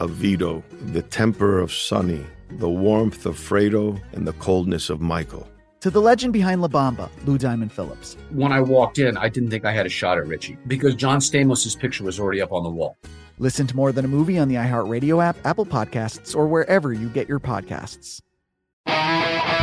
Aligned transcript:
of 0.00 0.10
Vito, 0.10 0.64
the 0.86 1.02
temper 1.02 1.58
of 1.58 1.72
Sonny, 1.72 2.24
the 2.50 2.68
warmth 2.68 3.26
of 3.26 3.36
Fredo, 3.36 4.00
and 4.12 4.26
the 4.26 4.32
coldness 4.34 4.90
of 4.90 5.00
Michael. 5.00 5.46
To 5.80 5.90
the 5.90 6.00
legend 6.00 6.32
behind 6.32 6.60
La 6.60 6.68
Bamba, 6.68 7.08
Lou 7.24 7.38
Diamond 7.38 7.72
Phillips. 7.72 8.16
When 8.30 8.52
I 8.52 8.60
walked 8.60 8.98
in, 8.98 9.16
I 9.16 9.28
didn't 9.28 9.50
think 9.50 9.64
I 9.64 9.72
had 9.72 9.86
a 9.86 9.90
shot 9.90 10.18
at 10.18 10.26
Richie 10.26 10.58
because 10.66 10.94
John 10.94 11.20
Stamos' 11.20 11.78
picture 11.78 12.04
was 12.04 12.20
already 12.20 12.42
up 12.42 12.52
on 12.52 12.64
the 12.64 12.70
wall. 12.70 12.98
Listen 13.38 13.66
to 13.66 13.76
More 13.76 13.90
Than 13.90 14.04
a 14.04 14.08
Movie 14.08 14.38
on 14.38 14.48
the 14.48 14.56
iHeartRadio 14.56 15.24
app, 15.24 15.36
Apple 15.46 15.64
Podcasts, 15.64 16.36
or 16.36 16.46
wherever 16.46 16.92
you 16.92 17.08
get 17.08 17.28
your 17.28 17.40
podcasts. 17.40 18.20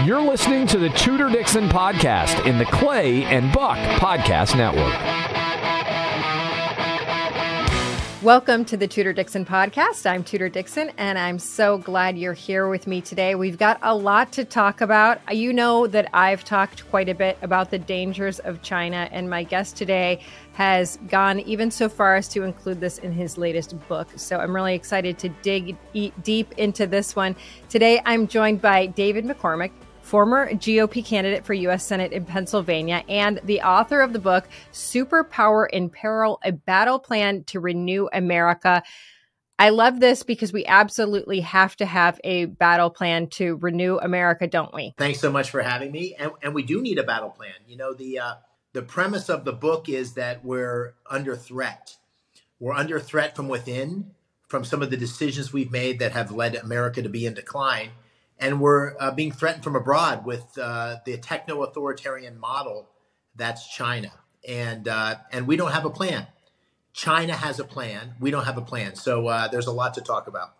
You're 0.06 0.22
listening 0.22 0.66
to 0.68 0.80
the 0.80 0.90
Tudor 0.90 1.30
Dixon 1.30 1.70
Podcast 1.70 2.46
in 2.48 2.58
the 2.58 2.66
Clay 2.66 3.24
and 3.26 3.54
Buck 3.54 3.78
Podcast 4.00 4.58
Network. 4.58 5.47
Welcome 8.24 8.66
to 8.66 8.78
the 8.78 8.88
Tudor 8.88 9.14
Dixon 9.14 9.46
podcast. 9.46 10.10
I'm 10.10 10.24
Tudor 10.24 10.50
Dixon, 10.50 10.92
and 10.98 11.20
I'm 11.20 11.38
so 11.38 11.78
glad 11.78 12.18
you're 12.18 12.34
here 12.34 12.68
with 12.68 12.88
me 12.88 13.00
today. 13.00 13.36
We've 13.36 13.60
got 13.60 13.78
a 13.84 13.94
lot 13.94 14.32
to 14.32 14.44
talk 14.44 14.82
about. 14.82 15.22
You 15.32 15.54
know 15.54 15.86
that 15.86 16.10
I've 16.16 16.44
talked 16.44 16.90
quite 16.90 17.10
a 17.10 17.14
bit 17.14 17.38
about 17.44 17.70
the 17.70 17.78
dangers 17.78 18.40
of 18.40 18.64
China, 18.64 19.08
and 19.12 19.30
my 19.30 19.44
guest 19.44 19.78
today 19.78 20.22
has 20.54 20.98
gone 21.10 21.42
even 21.42 21.70
so 21.70 21.88
far 21.88 22.16
as 22.16 22.28
to 22.30 22.42
include 22.42 22.80
this 22.80 22.98
in 22.98 23.12
his 23.12 23.38
latest 23.38 23.76
book. 23.88 24.08
So 24.16 24.40
I'm 24.40 24.56
really 24.56 24.74
excited 24.74 25.20
to 25.20 25.30
dig 25.44 25.78
deep 26.24 26.52
into 26.58 26.88
this 26.88 27.16
one. 27.16 27.36
Today, 27.70 28.02
I'm 28.04 28.28
joined 28.28 28.64
by 28.64 28.88
David 28.88 29.26
McCormick 29.26 29.70
former 30.08 30.50
GOP 30.54 31.04
candidate 31.06 31.46
for 31.46 31.54
U.S. 31.54 31.84
Senate 31.84 32.14
in 32.14 32.24
Pennsylvania, 32.24 33.04
and 33.10 33.42
the 33.44 33.62
author 33.62 34.00
of 34.00 34.14
the 34.14 34.20
book, 34.20 34.48
Superpower 34.72 35.68
in 35.70 35.90
Peril 35.90 36.40
A 36.44 36.54
Battle 36.54 36.98
Plan 36.98 37.44
to 37.46 37.60
Renew 37.60 38.08
America. 38.14 38.82
I 39.60 39.70
love 39.70 40.00
this 40.00 40.24
because 40.24 40.54
we 40.54 40.66
absolutely 40.66 41.42
have 41.42 41.76
to 41.78 41.86
have 41.86 42.22
a 42.24 42.46
battle 42.46 42.90
plan 42.90 43.28
to 43.32 43.56
renew 43.56 43.98
America, 43.98 44.46
don't 44.46 44.72
we? 44.74 44.94
Thanks 44.98 45.20
so 45.20 45.32
much 45.32 45.50
for 45.50 45.64
having 45.64 45.92
me. 45.92 46.16
And, 46.18 46.32
and 46.44 46.54
we 46.54 46.62
do 46.62 46.80
need 46.80 47.00
a 47.00 47.04
battle 47.04 47.32
plan. 47.32 47.54
You 47.68 47.76
know, 47.76 47.94
the 47.94 48.20
uh, 48.20 48.34
the 48.74 48.84
premise 48.84 49.30
of 49.30 49.46
the 49.46 49.54
book 49.54 49.90
is 49.90 50.14
that 50.14 50.46
we're 50.46 50.94
under 51.10 51.36
threat. 51.36 51.98
We're 52.60 52.74
under 52.74 53.00
threat 53.00 53.36
from 53.36 53.48
within, 53.50 54.12
from 54.48 54.64
some 54.64 54.84
of 54.84 54.92
the 54.92 54.98
decisions 54.98 55.52
we've 55.52 55.72
made 55.72 56.00
that 56.00 56.12
have 56.12 56.32
led 56.32 56.56
America 56.56 57.02
to 57.02 57.10
be 57.10 57.26
in 57.26 57.34
decline 57.34 57.90
and 58.40 58.62
we're 58.62 58.96
uh, 59.00 59.12
being 59.12 59.32
threatened 59.32 59.64
from 59.64 59.76
abroad 59.76 60.26
with 60.26 60.46
uh, 60.58 60.98
the 61.06 61.18
techno-authoritarian 61.18 62.40
model 62.40 62.90
that's 63.36 63.68
China, 63.68 64.12
and 64.48 64.88
uh, 64.88 65.16
and 65.32 65.48
we 65.48 65.56
don't 65.56 65.72
have 65.72 65.86
a 65.86 65.90
plan. 65.90 66.28
China 66.94 67.34
has 67.34 67.60
a 67.60 67.64
plan. 67.64 68.16
We 68.20 68.32
don't 68.32 68.46
have 68.46 68.58
a 68.58 68.62
plan. 68.62 68.96
So 68.96 69.28
uh, 69.28 69.48
there's 69.48 69.68
a 69.68 69.72
lot 69.72 69.94
to 69.96 70.02
talk 70.02 70.28
about. 70.28 70.54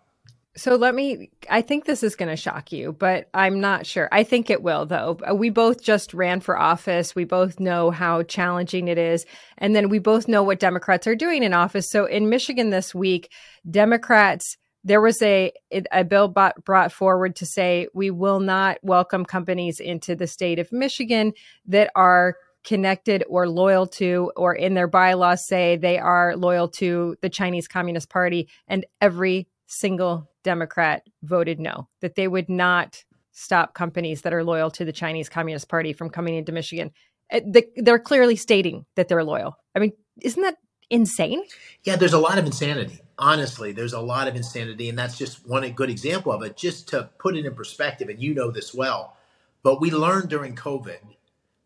So 0.56 0.74
let 0.74 0.94
me. 0.94 1.30
I 1.48 1.62
think 1.62 1.84
this 1.84 2.02
is 2.02 2.16
going 2.16 2.30
to 2.30 2.36
shock 2.36 2.72
you, 2.72 2.92
but 2.92 3.28
I'm 3.32 3.60
not 3.60 3.86
sure. 3.86 4.08
I 4.10 4.24
think 4.24 4.50
it 4.50 4.62
will, 4.62 4.86
though. 4.86 5.18
We 5.34 5.50
both 5.50 5.82
just 5.82 6.14
ran 6.14 6.40
for 6.40 6.58
office. 6.58 7.14
We 7.14 7.24
both 7.24 7.60
know 7.60 7.90
how 7.90 8.22
challenging 8.22 8.88
it 8.88 8.98
is, 8.98 9.24
and 9.56 9.74
then 9.74 9.88
we 9.88 9.98
both 9.98 10.26
know 10.26 10.42
what 10.42 10.58
Democrats 10.58 11.06
are 11.06 11.14
doing 11.14 11.42
in 11.42 11.54
office. 11.54 11.90
So 11.90 12.06
in 12.06 12.28
Michigan 12.28 12.70
this 12.70 12.94
week, 12.94 13.30
Democrats 13.68 14.56
there 14.88 15.00
was 15.00 15.20
a 15.22 15.52
a 15.92 16.02
bill 16.02 16.28
brought 16.28 16.92
forward 16.92 17.36
to 17.36 17.46
say 17.46 17.88
we 17.94 18.10
will 18.10 18.40
not 18.40 18.78
welcome 18.82 19.24
companies 19.24 19.80
into 19.80 20.16
the 20.16 20.26
state 20.26 20.58
of 20.58 20.72
Michigan 20.72 21.32
that 21.66 21.90
are 21.94 22.36
connected 22.64 23.22
or 23.28 23.48
loyal 23.48 23.86
to 23.86 24.32
or 24.36 24.54
in 24.54 24.74
their 24.74 24.88
bylaws 24.88 25.46
say 25.46 25.76
they 25.76 25.98
are 25.98 26.36
loyal 26.36 26.68
to 26.68 27.16
the 27.22 27.28
Chinese 27.28 27.68
Communist 27.68 28.08
Party 28.10 28.48
and 28.66 28.84
every 29.00 29.46
single 29.66 30.28
democrat 30.42 31.02
voted 31.22 31.60
no 31.60 31.88
that 32.00 32.14
they 32.14 32.26
would 32.26 32.48
not 32.48 33.04
stop 33.32 33.74
companies 33.74 34.22
that 34.22 34.32
are 34.32 34.42
loyal 34.42 34.70
to 34.70 34.84
the 34.84 34.92
Chinese 34.92 35.28
Communist 35.28 35.68
Party 35.68 35.92
from 35.92 36.10
coming 36.10 36.34
into 36.34 36.50
Michigan. 36.50 36.90
Uh, 37.30 37.40
they're 37.76 37.98
clearly 37.98 38.34
stating 38.34 38.86
that 38.96 39.08
they're 39.08 39.22
loyal. 39.22 39.56
I 39.74 39.80
mean 39.80 39.92
isn't 40.22 40.42
that 40.42 40.56
insane 40.90 41.42
yeah 41.84 41.96
there's 41.96 42.12
a 42.12 42.18
lot 42.18 42.38
of 42.38 42.46
insanity 42.46 43.00
honestly, 43.18 43.72
there's 43.72 43.92
a 43.92 44.00
lot 44.00 44.28
of 44.28 44.36
insanity, 44.36 44.88
and 44.88 44.98
that's 44.98 45.18
just 45.18 45.46
one 45.46 45.68
good 45.72 45.90
example 45.90 46.32
of 46.32 46.42
it. 46.42 46.56
Just 46.56 46.88
to 46.88 47.10
put 47.18 47.36
it 47.36 47.44
in 47.44 47.54
perspective, 47.54 48.08
and 48.08 48.22
you 48.22 48.34
know 48.34 48.50
this 48.50 48.72
well, 48.72 49.16
but 49.62 49.80
we 49.80 49.90
learned 49.90 50.28
during 50.28 50.54
COVID 50.54 50.98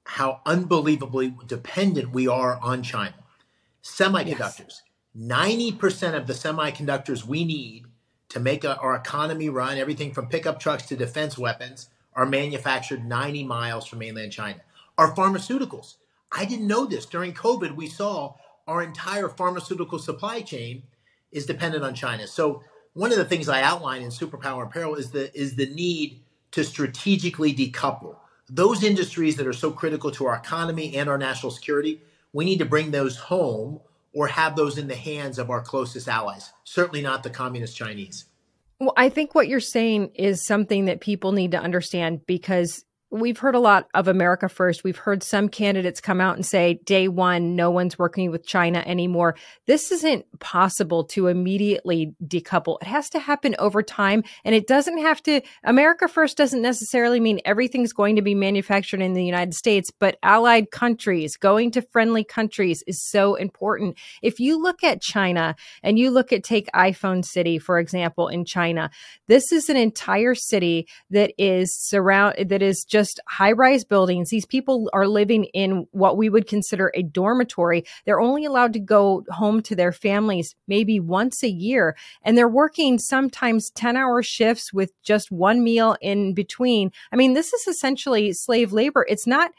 how 0.04 0.40
unbelievably 0.46 1.34
dependent 1.46 2.12
we 2.12 2.26
are 2.26 2.58
on 2.60 2.82
China. 2.82 3.14
Semiconductors. 3.82 4.80
Ninety 5.14 5.72
percent 5.72 6.16
of 6.16 6.26
the 6.26 6.32
semiconductors 6.32 7.24
we 7.24 7.44
need 7.44 7.84
to 8.30 8.40
make 8.40 8.64
our 8.64 8.94
economy 8.94 9.50
run, 9.50 9.76
everything 9.76 10.12
from 10.12 10.26
pickup 10.26 10.58
trucks 10.58 10.84
to 10.86 10.96
defense 10.96 11.36
weapons, 11.36 11.90
are 12.14 12.24
manufactured 12.24 13.04
90 13.04 13.44
miles 13.44 13.86
from 13.86 13.98
mainland 13.98 14.32
China. 14.32 14.60
Our 14.96 15.14
pharmaceuticals. 15.14 15.96
I 16.34 16.46
didn't 16.46 16.66
know 16.66 16.86
this. 16.86 17.04
During 17.04 17.34
COVID, 17.34 17.76
we 17.76 17.88
saw 17.88 18.36
our 18.66 18.82
entire 18.82 19.28
pharmaceutical 19.28 19.98
supply 19.98 20.40
chain 20.40 20.82
is 21.30 21.46
dependent 21.46 21.84
on 21.84 21.94
China. 21.94 22.26
So 22.26 22.62
one 22.92 23.10
of 23.10 23.18
the 23.18 23.24
things 23.24 23.48
I 23.48 23.62
outline 23.62 24.02
in 24.02 24.10
Superpower 24.10 24.64
in 24.64 24.70
Peril 24.70 24.94
is 24.94 25.10
the 25.10 25.34
is 25.38 25.56
the 25.56 25.66
need 25.66 26.20
to 26.52 26.62
strategically 26.62 27.54
decouple 27.54 28.16
those 28.48 28.84
industries 28.84 29.36
that 29.36 29.46
are 29.46 29.52
so 29.54 29.70
critical 29.70 30.10
to 30.10 30.26
our 30.26 30.36
economy 30.36 30.94
and 30.96 31.08
our 31.08 31.16
national 31.16 31.50
security. 31.50 32.02
We 32.34 32.44
need 32.44 32.58
to 32.58 32.66
bring 32.66 32.90
those 32.90 33.16
home 33.16 33.80
or 34.12 34.26
have 34.26 34.56
those 34.56 34.76
in 34.76 34.88
the 34.88 34.94
hands 34.94 35.38
of 35.38 35.48
our 35.48 35.62
closest 35.62 36.06
allies. 36.06 36.52
Certainly 36.64 37.00
not 37.00 37.22
the 37.22 37.30
communist 37.30 37.76
Chinese. 37.76 38.26
Well, 38.78 38.92
I 38.96 39.08
think 39.08 39.34
what 39.34 39.48
you're 39.48 39.60
saying 39.60 40.10
is 40.14 40.44
something 40.44 40.84
that 40.84 41.00
people 41.00 41.32
need 41.32 41.52
to 41.52 41.58
understand 41.58 42.26
because 42.26 42.84
we've 43.12 43.38
heard 43.38 43.54
a 43.54 43.60
lot 43.60 43.88
of 43.92 44.08
America 44.08 44.48
first. 44.48 44.84
We've 44.84 44.96
heard 44.96 45.22
some 45.22 45.50
candidates 45.50 46.00
come 46.00 46.18
out 46.18 46.34
and 46.36 46.46
say, 46.46 46.80
day 46.84 47.08
one, 47.08 47.54
no 47.54 47.70
one's 47.70 47.98
working 47.98 48.30
with 48.30 48.46
China 48.46 48.82
anymore. 48.86 49.36
This 49.66 49.92
isn't 49.92 50.24
possible 50.40 51.04
to 51.08 51.26
immediately 51.26 52.14
decouple. 52.24 52.78
It 52.80 52.88
has 52.88 53.10
to 53.10 53.18
happen 53.18 53.54
over 53.58 53.82
time. 53.82 54.24
And 54.46 54.54
it 54.54 54.66
doesn't 54.66 54.96
have 54.96 55.22
to, 55.24 55.42
America 55.62 56.08
first 56.08 56.38
doesn't 56.38 56.62
necessarily 56.62 57.20
mean 57.20 57.40
everything's 57.44 57.92
going 57.92 58.16
to 58.16 58.22
be 58.22 58.34
manufactured 58.34 59.02
in 59.02 59.12
the 59.12 59.24
United 59.24 59.54
States, 59.54 59.90
but 59.90 60.16
allied 60.22 60.70
countries, 60.70 61.36
going 61.36 61.70
to 61.72 61.82
friendly 61.82 62.24
countries 62.24 62.82
is 62.86 63.02
so 63.02 63.34
important. 63.34 63.98
If 64.22 64.40
you 64.40 64.60
look 64.60 64.82
at 64.82 65.02
China 65.02 65.54
and 65.82 65.98
you 65.98 66.10
look 66.10 66.32
at 66.32 66.44
take 66.44 66.66
iPhone 66.74 67.26
City, 67.26 67.58
for 67.58 67.78
example, 67.78 68.28
in 68.28 68.46
China, 68.46 68.90
this 69.28 69.52
is 69.52 69.68
an 69.68 69.76
entire 69.76 70.34
city 70.34 70.88
that 71.10 71.32
is 71.36 71.76
surround, 71.76 72.48
that 72.48 72.62
is 72.62 72.84
just 72.84 73.01
just 73.02 73.18
high 73.26 73.50
rise 73.50 73.82
buildings. 73.82 74.30
These 74.30 74.46
people 74.46 74.88
are 74.92 75.08
living 75.08 75.46
in 75.46 75.88
what 75.90 76.16
we 76.16 76.28
would 76.28 76.46
consider 76.46 76.92
a 76.94 77.02
dormitory. 77.02 77.84
They're 78.04 78.20
only 78.20 78.44
allowed 78.44 78.72
to 78.74 78.78
go 78.78 79.24
home 79.28 79.60
to 79.62 79.74
their 79.74 79.90
families 79.90 80.54
maybe 80.68 81.00
once 81.00 81.42
a 81.42 81.50
year. 81.50 81.96
And 82.22 82.38
they're 82.38 82.48
working 82.48 83.00
sometimes 83.00 83.70
10 83.70 83.96
hour 83.96 84.22
shifts 84.22 84.72
with 84.72 84.92
just 85.02 85.32
one 85.32 85.64
meal 85.64 85.96
in 86.00 86.32
between. 86.32 86.92
I 87.12 87.16
mean, 87.16 87.32
this 87.32 87.52
is 87.52 87.66
essentially 87.66 88.32
slave 88.34 88.72
labor. 88.72 89.04
It's 89.08 89.26
not 89.26 89.50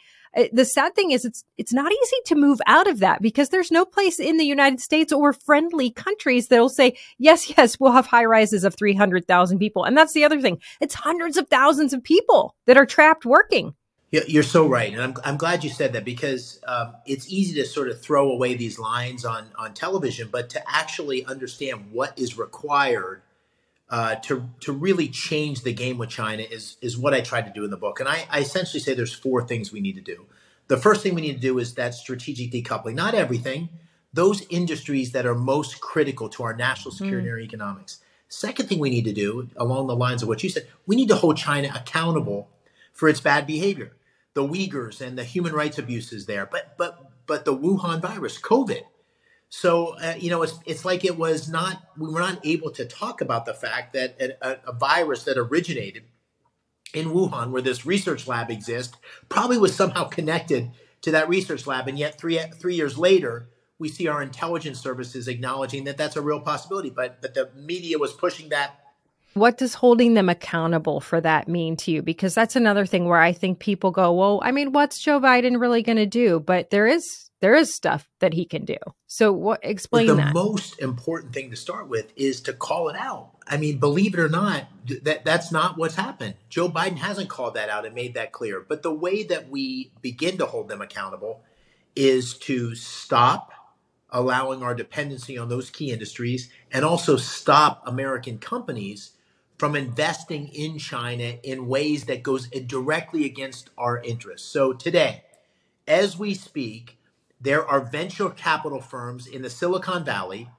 the 0.51 0.65
sad 0.65 0.95
thing 0.95 1.11
is 1.11 1.25
it's 1.25 1.43
it's 1.57 1.73
not 1.73 1.91
easy 1.91 2.17
to 2.25 2.35
move 2.35 2.59
out 2.65 2.87
of 2.87 2.99
that 2.99 3.21
because 3.21 3.49
there's 3.49 3.71
no 3.71 3.85
place 3.85 4.19
in 4.19 4.37
the 4.37 4.45
United 4.45 4.79
States 4.79 5.13
or 5.13 5.33
friendly 5.33 5.91
countries 5.91 6.47
that'll 6.47 6.69
say 6.69 6.97
yes 7.17 7.51
yes 7.57 7.79
we'll 7.79 7.91
have 7.91 8.07
high 8.07 8.25
rises 8.25 8.63
of 8.63 8.75
300,000 8.75 9.59
people. 9.59 9.83
And 9.83 9.97
that's 9.97 10.13
the 10.13 10.23
other 10.23 10.41
thing. 10.41 10.59
It's 10.81 10.95
hundreds 10.95 11.37
of 11.37 11.47
thousands 11.49 11.93
of 11.93 12.03
people 12.03 12.55
that 12.65 12.77
are 12.77 12.85
trapped 12.85 13.25
working. 13.25 13.75
You're 14.27 14.43
so 14.43 14.67
right, 14.67 14.93
and 14.93 15.01
I'm, 15.01 15.15
I'm 15.23 15.37
glad 15.37 15.63
you 15.63 15.71
said 15.71 15.93
that 15.93 16.05
because 16.05 16.59
um, 16.67 16.93
it's 17.07 17.27
easy 17.33 17.55
to 17.59 17.65
sort 17.65 17.89
of 17.89 17.99
throw 17.99 18.29
away 18.31 18.53
these 18.53 18.77
lines 18.77 19.25
on 19.25 19.47
on 19.57 19.73
television, 19.73 20.29
but 20.31 20.51
to 20.51 20.61
actually 20.69 21.25
understand 21.25 21.87
what 21.91 22.13
is 22.19 22.37
required 22.37 23.22
uh, 23.93 24.15
to 24.15 24.49
to 24.59 24.73
really 24.73 25.07
change 25.07 25.61
the 25.61 25.71
game 25.71 25.99
with 25.99 26.09
China 26.09 26.41
is 26.41 26.77
is 26.81 26.97
what 26.97 27.13
I 27.13 27.21
tried 27.21 27.45
to 27.45 27.53
do 27.53 27.63
in 27.63 27.69
the 27.69 27.77
book. 27.77 27.99
And 27.99 28.09
I, 28.09 28.25
I 28.27 28.39
essentially 28.39 28.79
say 28.79 28.95
there's 28.95 29.13
four 29.13 29.45
things 29.45 29.71
we 29.71 29.81
need 29.81 29.93
to 29.93 30.01
do. 30.01 30.25
The 30.67 30.77
first 30.77 31.03
thing 31.03 31.13
we 31.13 31.21
need 31.21 31.35
to 31.35 31.39
do 31.39 31.59
is 31.59 31.75
that 31.75 31.93
strategic 31.93 32.51
decoupling. 32.51 32.95
Not 32.95 33.13
everything. 33.13 33.69
Those 34.11 34.47
industries 34.49 35.11
that 35.11 35.27
are 35.27 35.35
most 35.35 35.79
critical 35.79 36.27
to 36.29 36.41
our 36.41 36.55
national 36.55 36.91
mm-hmm. 36.91 37.05
security 37.05 37.29
mm. 37.29 37.33
and 37.33 37.43
economics. 37.43 37.99
Second 38.29 38.67
thing 38.67 38.79
we 38.79 38.89
need 38.89 39.05
to 39.05 39.13
do, 39.13 39.49
along 39.57 39.85
the 39.85 39.95
lines 39.95 40.23
of 40.23 40.27
what 40.27 40.41
you 40.41 40.49
said, 40.49 40.67
we 40.87 40.95
need 40.95 41.09
to 41.09 41.15
hold 41.15 41.37
China 41.37 41.69
accountable 41.75 42.49
for 42.93 43.07
its 43.07 43.21
bad 43.21 43.45
behavior, 43.45 43.91
the 44.33 44.41
Uyghurs 44.41 45.01
and 45.01 45.19
the 45.19 45.23
human 45.23 45.53
rights 45.53 45.77
abuses 45.77 46.25
there, 46.25 46.47
but 46.47 46.75
but 46.79 47.11
but 47.27 47.45
the 47.45 47.55
Wuhan 47.55 48.01
virus, 48.01 48.41
COVID, 48.41 48.81
so 49.55 49.95
uh, 49.99 50.15
you 50.17 50.31
know, 50.31 50.41
it's 50.41 50.57
it's 50.65 50.83
like 50.83 51.05
it 51.05 51.15
was 51.15 51.47
not 51.47 51.79
we 51.95 52.09
were 52.09 52.21
not 52.21 52.43
able 52.43 52.71
to 52.71 52.85
talk 52.85 53.21
about 53.21 53.45
the 53.45 53.53
fact 53.53 53.93
that 53.93 54.19
a, 54.19 54.57
a, 54.67 54.73
virus 54.73 55.25
that 55.25 55.37
originated 55.37 56.05
in 56.91 57.09
Wuhan, 57.09 57.51
where 57.51 57.61
this 57.61 57.85
research 57.85 58.27
lab 58.27 58.49
exists, 58.49 58.97
probably 59.29 59.59
was 59.59 59.75
somehow 59.75 60.05
connected 60.05 60.71
to 61.03 61.11
that 61.11 61.29
research 61.29 61.67
lab, 61.67 61.87
and 61.87 61.99
yet 61.99 62.19
three 62.19 62.39
three 62.59 62.73
years 62.73 62.97
later, 62.97 63.47
we 63.77 63.89
see 63.89 64.07
our 64.07 64.23
intelligence 64.23 64.79
services 64.79 65.27
acknowledging 65.27 65.83
that 65.83 65.97
that's 65.97 66.15
a 66.15 66.21
real 66.21 66.39
possibility. 66.39 66.89
But 66.89 67.21
but 67.21 67.35
the 67.35 67.51
media 67.55 67.99
was 67.99 68.11
pushing 68.11 68.49
that 68.49 68.79
what 69.35 69.59
does 69.59 69.75
holding 69.75 70.15
them 70.15 70.29
accountable 70.29 70.99
for 70.99 71.21
that 71.21 71.47
mean 71.47 71.77
to 71.77 71.91
you? 71.91 72.01
Because 72.01 72.33
that's 72.33 72.55
another 72.55 72.87
thing 72.87 73.05
where 73.05 73.21
I 73.21 73.33
think 73.33 73.59
people 73.59 73.91
go, 73.91 74.13
well, 74.13 74.39
I 74.43 74.51
mean, 74.51 74.71
what's 74.71 74.99
Joe 74.99 75.19
Biden 75.19 75.59
really 75.59 75.83
going 75.83 75.97
to 75.97 76.07
do? 76.07 76.39
But 76.39 76.71
there 76.71 76.87
is 76.87 77.29
there 77.43 77.55
is 77.55 77.73
stuff 77.73 78.09
that 78.21 78.33
he 78.33 78.45
can 78.45 78.63
do. 78.63 78.77
So 79.05 79.33
what 79.33 79.59
explain 79.63 80.07
but 80.07 80.15
the 80.15 80.21
that. 80.21 80.33
most 80.33 80.79
important 80.79 81.33
thing 81.33 81.49
to 81.49 81.57
start 81.57 81.89
with 81.89 82.13
is 82.15 82.39
to 82.43 82.53
call 82.53 82.87
it 82.87 82.95
out. 82.95 83.31
I 83.45 83.57
mean, 83.57 83.79
believe 83.79 84.13
it 84.13 84.19
or 84.21 84.29
not, 84.29 84.63
that 85.01 85.25
that's 85.25 85.51
not 85.51 85.77
what's 85.77 85.95
happened. 85.95 86.35
Joe 86.47 86.69
Biden 86.69 86.95
hasn't 86.95 87.27
called 87.27 87.55
that 87.55 87.67
out 87.67 87.85
and 87.85 87.93
made 87.93 88.13
that 88.13 88.31
clear. 88.31 88.61
But 88.65 88.81
the 88.81 88.93
way 88.93 89.23
that 89.23 89.49
we 89.49 89.91
begin 90.01 90.37
to 90.37 90.45
hold 90.45 90.69
them 90.69 90.81
accountable 90.81 91.43
is 91.97 92.37
to 92.37 92.75
stop 92.75 93.51
allowing 94.09 94.63
our 94.63 94.73
dependency 94.73 95.37
on 95.37 95.49
those 95.49 95.69
key 95.69 95.91
industries 95.91 96.49
and 96.71 96.85
also 96.85 97.17
stop 97.17 97.83
American 97.85 98.37
companies 98.37 99.17
from 99.57 99.75
investing 99.75 100.47
in 100.47 100.77
China 100.77 101.35
in 101.43 101.67
ways 101.67 102.05
that 102.05 102.23
goes 102.23 102.47
uh, 102.55 102.59
directly 102.65 103.25
against 103.25 103.69
our 103.77 104.01
interests. 104.01 104.47
So 104.47 104.71
today, 104.71 105.25
as 105.85 106.17
we 106.17 106.35
speak, 106.35 106.99
there 107.43 107.67
are 107.67 107.81
venture 107.81 108.29
capital 108.29 108.81
firms 108.81 109.27
in 109.27 109.41
the 109.41 109.49
Silicon 109.49 110.05
Valley 110.05 110.49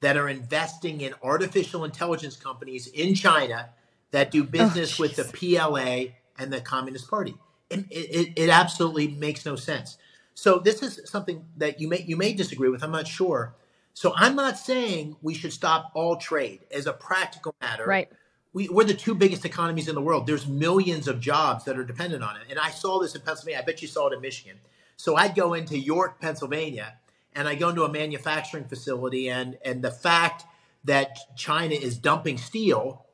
that 0.00 0.18
are 0.18 0.28
investing 0.28 1.00
in 1.00 1.14
artificial 1.22 1.84
intelligence 1.84 2.36
companies 2.36 2.86
in 2.86 3.14
China 3.14 3.70
that 4.10 4.30
do 4.30 4.42
oh, 4.42 4.46
business 4.46 5.00
oh, 5.00 5.02
with 5.02 5.16
the 5.16 5.24
PLA 5.24 6.12
and 6.38 6.52
the 6.52 6.60
Communist 6.60 7.08
Party. 7.08 7.34
It, 7.70 7.86
it, 7.90 8.32
it, 8.36 8.50
absolutely 8.50 9.08
makes 9.08 9.46
no 9.46 9.56
sense. 9.56 9.96
So 10.34 10.58
this 10.58 10.82
is 10.82 11.00
something 11.06 11.46
that 11.56 11.80
you 11.80 11.88
may 11.88 12.02
you 12.02 12.16
may 12.16 12.34
disagree 12.34 12.68
with. 12.68 12.84
I'm 12.84 12.92
not 12.92 13.08
sure. 13.08 13.54
So 13.94 14.12
I'm 14.14 14.36
not 14.36 14.58
saying 14.58 15.16
we 15.22 15.32
should 15.32 15.52
stop 15.52 15.92
all 15.94 16.16
trade 16.16 16.60
as 16.70 16.86
a 16.86 16.92
practical 16.92 17.54
matter. 17.62 17.86
Right. 17.86 18.10
We, 18.52 18.68
we're 18.68 18.84
the 18.84 18.94
two 18.94 19.14
biggest 19.14 19.44
economies 19.44 19.88
in 19.88 19.94
the 19.94 20.00
world. 20.00 20.26
There's 20.26 20.46
millions 20.46 21.08
of 21.08 21.20
jobs 21.20 21.64
that 21.64 21.78
are 21.78 21.84
dependent 21.84 22.22
on 22.22 22.36
it. 22.36 22.42
And 22.50 22.58
I 22.58 22.70
saw 22.70 23.00
this 23.00 23.14
in 23.14 23.22
Pennsylvania. 23.22 23.60
I 23.60 23.64
bet 23.64 23.82
you 23.82 23.88
saw 23.88 24.08
it 24.08 24.12
in 24.12 24.20
Michigan. 24.20 24.58
So 24.96 25.16
I'd 25.16 25.34
go 25.34 25.54
into 25.54 25.78
York, 25.78 26.20
Pennsylvania, 26.20 26.94
and 27.34 27.48
I 27.48 27.54
go 27.54 27.70
into 27.70 27.84
a 27.84 27.92
manufacturing 27.92 28.64
facility, 28.64 29.28
and 29.28 29.58
and 29.64 29.82
the 29.82 29.90
fact 29.90 30.44
that 30.84 31.18
China 31.36 31.74
is 31.74 31.96
dumping 31.96 32.38
steel 32.38 33.06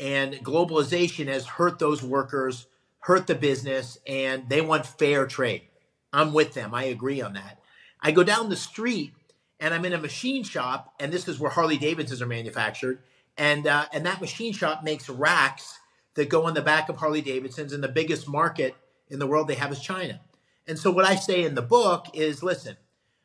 and 0.00 0.34
globalization 0.34 1.26
has 1.26 1.44
hurt 1.46 1.78
those 1.78 2.02
workers, 2.02 2.66
hurt 3.00 3.26
the 3.26 3.34
business, 3.34 3.98
and 4.06 4.48
they 4.48 4.60
want 4.60 4.86
fair 4.86 5.26
trade. 5.26 5.62
I'm 6.12 6.32
with 6.32 6.54
them. 6.54 6.74
I 6.74 6.84
agree 6.84 7.20
on 7.20 7.34
that. 7.34 7.58
I 8.00 8.12
go 8.12 8.22
down 8.22 8.48
the 8.48 8.56
street 8.56 9.12
and 9.60 9.74
I'm 9.74 9.84
in 9.84 9.92
a 9.92 9.98
machine 9.98 10.44
shop, 10.44 10.94
and 11.00 11.12
this 11.12 11.26
is 11.26 11.40
where 11.40 11.50
Harley 11.50 11.78
Davidsons 11.78 12.22
are 12.22 12.26
manufactured, 12.26 13.00
and 13.36 13.66
uh, 13.66 13.86
and 13.92 14.06
that 14.06 14.20
machine 14.20 14.52
shop 14.52 14.84
makes 14.84 15.08
racks 15.08 15.80
that 16.14 16.28
go 16.28 16.46
on 16.46 16.54
the 16.54 16.62
back 16.62 16.88
of 16.88 16.96
Harley 16.96 17.22
Davidsons, 17.22 17.72
and 17.72 17.82
the 17.82 17.88
biggest 17.88 18.28
market 18.28 18.76
in 19.08 19.18
the 19.18 19.26
world 19.26 19.48
they 19.48 19.54
have 19.54 19.72
is 19.72 19.80
China. 19.80 20.20
And 20.68 20.78
so, 20.78 20.90
what 20.90 21.06
I 21.06 21.16
say 21.16 21.44
in 21.44 21.54
the 21.54 21.62
book 21.62 22.08
is 22.12 22.42
listen, 22.42 22.76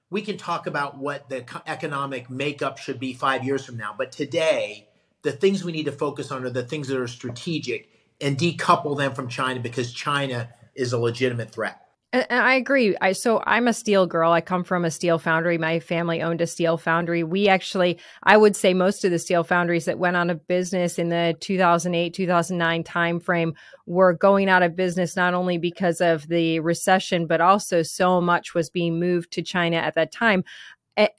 we 0.09 0.21
can 0.21 0.37
talk 0.37 0.65
about 0.65 0.97
what 0.97 1.27
the 1.27 1.45
economic 1.67 2.29
makeup 2.29 2.77
should 2.77 2.99
be 2.99 3.13
five 3.13 3.43
years 3.43 3.65
from 3.65 3.75
now, 3.75 3.93
but 3.97 4.13
today, 4.13 4.87
the 5.23 5.33
things 5.33 5.63
we 5.63 5.73
need 5.73 5.85
to 5.85 5.91
focus 5.91 6.31
on 6.31 6.45
are 6.45 6.49
the 6.49 6.63
things 6.63 6.87
that 6.87 6.97
are 6.97 7.07
strategic 7.07 7.89
and 8.21 8.37
decouple 8.37 8.97
them 8.97 9.13
from 9.13 9.27
China 9.27 9.59
because 9.59 9.91
China 9.91 10.49
is 10.73 10.93
a 10.93 10.97
legitimate 10.97 11.51
threat. 11.51 11.82
And 12.13 12.25
I 12.29 12.53
agree. 12.53 12.95
I 13.01 13.13
so 13.13 13.41
I'm 13.47 13.67
a 13.67 13.73
steel 13.73 14.05
girl. 14.05 14.31
I 14.31 14.39
come 14.39 14.63
from 14.63 14.85
a 14.85 14.91
steel 14.91 15.17
foundry. 15.17 15.57
My 15.57 15.79
family 15.79 16.21
owned 16.21 16.41
a 16.41 16.47
steel 16.47 16.77
foundry. 16.77 17.23
We 17.23 17.47
actually, 17.47 17.97
I 18.21 18.37
would 18.37 18.55
say, 18.55 18.75
most 18.75 19.03
of 19.03 19.09
the 19.09 19.17
steel 19.17 19.43
foundries 19.43 19.85
that 19.85 19.97
went 19.97 20.15
out 20.15 20.29
of 20.29 20.47
business 20.47 20.99
in 20.99 21.09
the 21.09 21.35
2008 21.39 22.13
2009 22.13 22.83
timeframe 22.83 23.53
were 23.87 24.13
going 24.13 24.47
out 24.47 24.61
of 24.61 24.75
business 24.75 25.15
not 25.15 25.33
only 25.33 25.57
because 25.57 26.01
of 26.01 26.27
the 26.27 26.59
recession, 26.59 27.25
but 27.25 27.41
also 27.41 27.81
so 27.81 28.21
much 28.21 28.53
was 28.53 28.69
being 28.69 28.99
moved 28.99 29.31
to 29.31 29.41
China 29.41 29.77
at 29.77 29.95
that 29.95 30.11
time. 30.11 30.43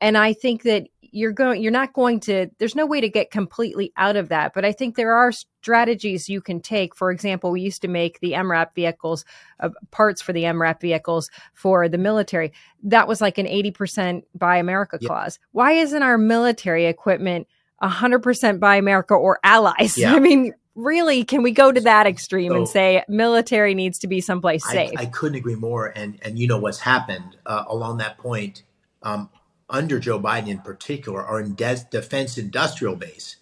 And 0.01 0.17
I 0.17 0.33
think 0.33 0.63
that 0.63 0.87
you're 1.15 1.33
going 1.33 1.63
you're 1.63 1.73
not 1.73 1.93
going 1.93 2.21
to 2.21 2.49
there's 2.59 2.75
no 2.75 2.87
way 2.87 3.01
to 3.01 3.09
get 3.09 3.31
completely 3.31 3.93
out 3.97 4.17
of 4.17 4.29
that 4.29 4.53
but 4.53 4.65
i 4.65 4.73
think 4.73 4.97
there 4.97 5.15
are 5.15 5.33
strategies 5.65 6.29
you 6.29 6.43
can 6.43 6.61
take. 6.61 6.95
For 6.95 7.11
example 7.11 7.51
we 7.51 7.63
used 7.63 7.81
to 7.83 7.89
make 7.89 8.21
the 8.21 8.33
mrap 8.33 8.75
vehicles 8.75 9.25
uh, 9.61 9.71
parts 9.91 10.21
for 10.21 10.35
the 10.35 10.43
mrap 10.43 10.83
vehicles 10.83 11.31
for 11.55 11.89
the 11.89 11.97
military. 11.97 12.53
That 12.83 13.09
was 13.09 13.23
like 13.23 13.39
an 13.39 13.47
80% 13.47 14.25
buy 14.35 14.59
america 14.59 14.99
yep. 15.01 15.09
clause. 15.09 15.39
Why 15.53 15.73
isn't 15.73 16.03
our 16.03 16.19
military 16.19 16.85
equipment 16.85 17.47
100% 17.83 18.61
buy 18.61 18.77
america 18.77 19.15
or 19.15 19.41
allies? 19.43 19.97
Yeah. 19.97 20.13
i 20.17 20.19
mean 20.19 20.53
really 20.75 21.25
can 21.25 21.43
we 21.43 21.51
go 21.51 21.73
to 21.73 21.81
that 21.81 22.07
extreme 22.07 22.53
so, 22.53 22.57
and 22.59 22.69
say 22.69 23.03
military 23.09 23.75
needs 23.75 24.01
to 24.01 24.07
be 24.07 24.21
someplace 24.21 24.69
safe? 24.69 24.93
I, 24.99 25.05
I, 25.05 25.07
couldn't 25.07 25.37
agree 25.37 25.55
more 25.55 25.87
and 25.87 26.19
and 26.21 26.39
you 26.39 26.47
know 26.47 26.59
what's 26.59 26.81
happened 26.81 27.39
uh, 27.47 27.65
along 27.69 27.99
that 27.99 28.19
point 28.19 28.65
um, 29.03 29.31
under 29.75 29.99
Joe 29.99 30.21
Biden 30.21 30.49
in 30.49 30.61
particular 30.61 31.41
in 31.41 31.57
de- 31.57 31.87
defense 31.91 32.39
industrial 32.39 32.95
base. 32.95 33.37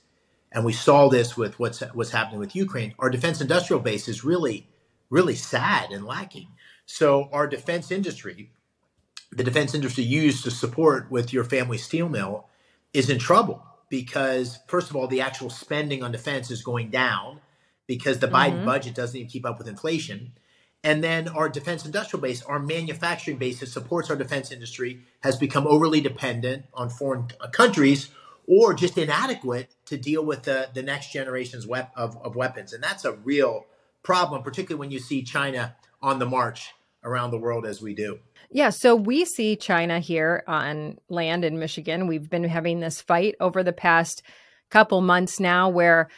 And 0.51 0.65
we 0.65 0.73
saw 0.73 1.09
this 1.09 1.37
with 1.37 1.59
what's 1.59 1.81
what's 1.93 2.11
happening 2.11 2.41
with 2.41 2.57
Ukraine. 2.57 2.95
Our 2.99 3.11
defense 3.11 3.41
industrial 3.41 3.81
base 3.81 4.09
is 4.09 4.25
really, 4.25 4.67
really 5.11 5.35
sad 5.35 5.91
and 5.91 6.05
lacking. 6.07 6.49
So 6.87 7.29
our 7.33 7.47
defense 7.47 7.91
industry, 7.91 8.51
the 9.31 9.45
defense 9.45 9.75
industry 9.75 10.05
used 10.05 10.43
to 10.45 10.51
support 10.51 11.11
with 11.11 11.33
your 11.33 11.45
family 11.45 11.79
steel 11.79 12.09
mill, 12.09 12.49
is 12.93 13.11
in 13.11 13.19
trouble 13.19 13.63
because 13.89 14.59
first 14.67 14.89
of 14.89 14.97
all, 14.97 15.07
the 15.07 15.21
actual 15.21 15.51
spending 15.51 16.03
on 16.03 16.13
defense 16.13 16.51
is 16.51 16.63
going 16.63 16.91
down 16.91 17.41
because 17.87 18.19
the 18.19 18.27
mm-hmm. 18.27 18.37
Biden 18.37 18.65
budget 18.65 18.95
doesn't 18.95 19.17
even 19.17 19.31
keep 19.31 19.45
up 19.45 19.59
with 19.59 19.69
inflation. 19.69 20.33
And 20.85 21.03
then 21.03 21.29
our 21.29 21.49
defense 21.49 21.85
industrial 21.85 22.21
base, 22.23 22.43
our 22.43 22.59
manufacturing 22.59 23.37
base 23.37 23.61
that 23.61 23.69
supports 23.69 24.11
our 24.11 24.17
defense 24.17 24.51
industry, 24.51 25.01
has 25.23 25.37
become 25.37 25.67
overly 25.67 26.01
dependent 26.01 26.65
on 26.75 26.91
foreign 26.91 27.29
uh, 27.41 27.49
countries 27.49 28.11
or 28.49 28.75
just 28.75 28.99
inadequate 28.99 29.71
to 29.87 29.97
deal 29.97 30.25
with 30.25 30.43
the, 30.43 30.69
the 30.75 30.83
next 30.83 31.13
generations 31.13 31.67
of, 31.97 32.17
of 32.17 32.35
weapons. 32.35 32.73
And 32.73 32.83
that's 32.83 33.05
a 33.05 33.13
real 33.13 33.67
problem, 34.03 34.43
particularly 34.43 34.81
when 34.81 34.91
you 34.91 34.99
see 34.99 35.23
China 35.23 35.77
on 36.03 36.19
the 36.19 36.27
march 36.27 36.73
around 37.05 37.31
the 37.31 37.39
world 37.39 37.65
as 37.65 37.81
we 37.81 37.95
do. 37.95 38.19
Yeah, 38.51 38.71
so 38.71 38.95
we 38.95 39.25
see 39.25 39.57
China 39.57 40.01
here 40.01 40.43
on 40.47 40.99
land 41.09 41.45
in 41.45 41.59
Michigan. 41.59 42.07
We've 42.07 42.29
been 42.29 42.45
having 42.45 42.81
this 42.81 43.01
fight 43.01 43.35
over 43.41 43.63
the 43.63 43.73
past 43.73 44.23
couple 44.71 45.01
months 45.01 45.39
now 45.39 45.69
where 45.69 46.09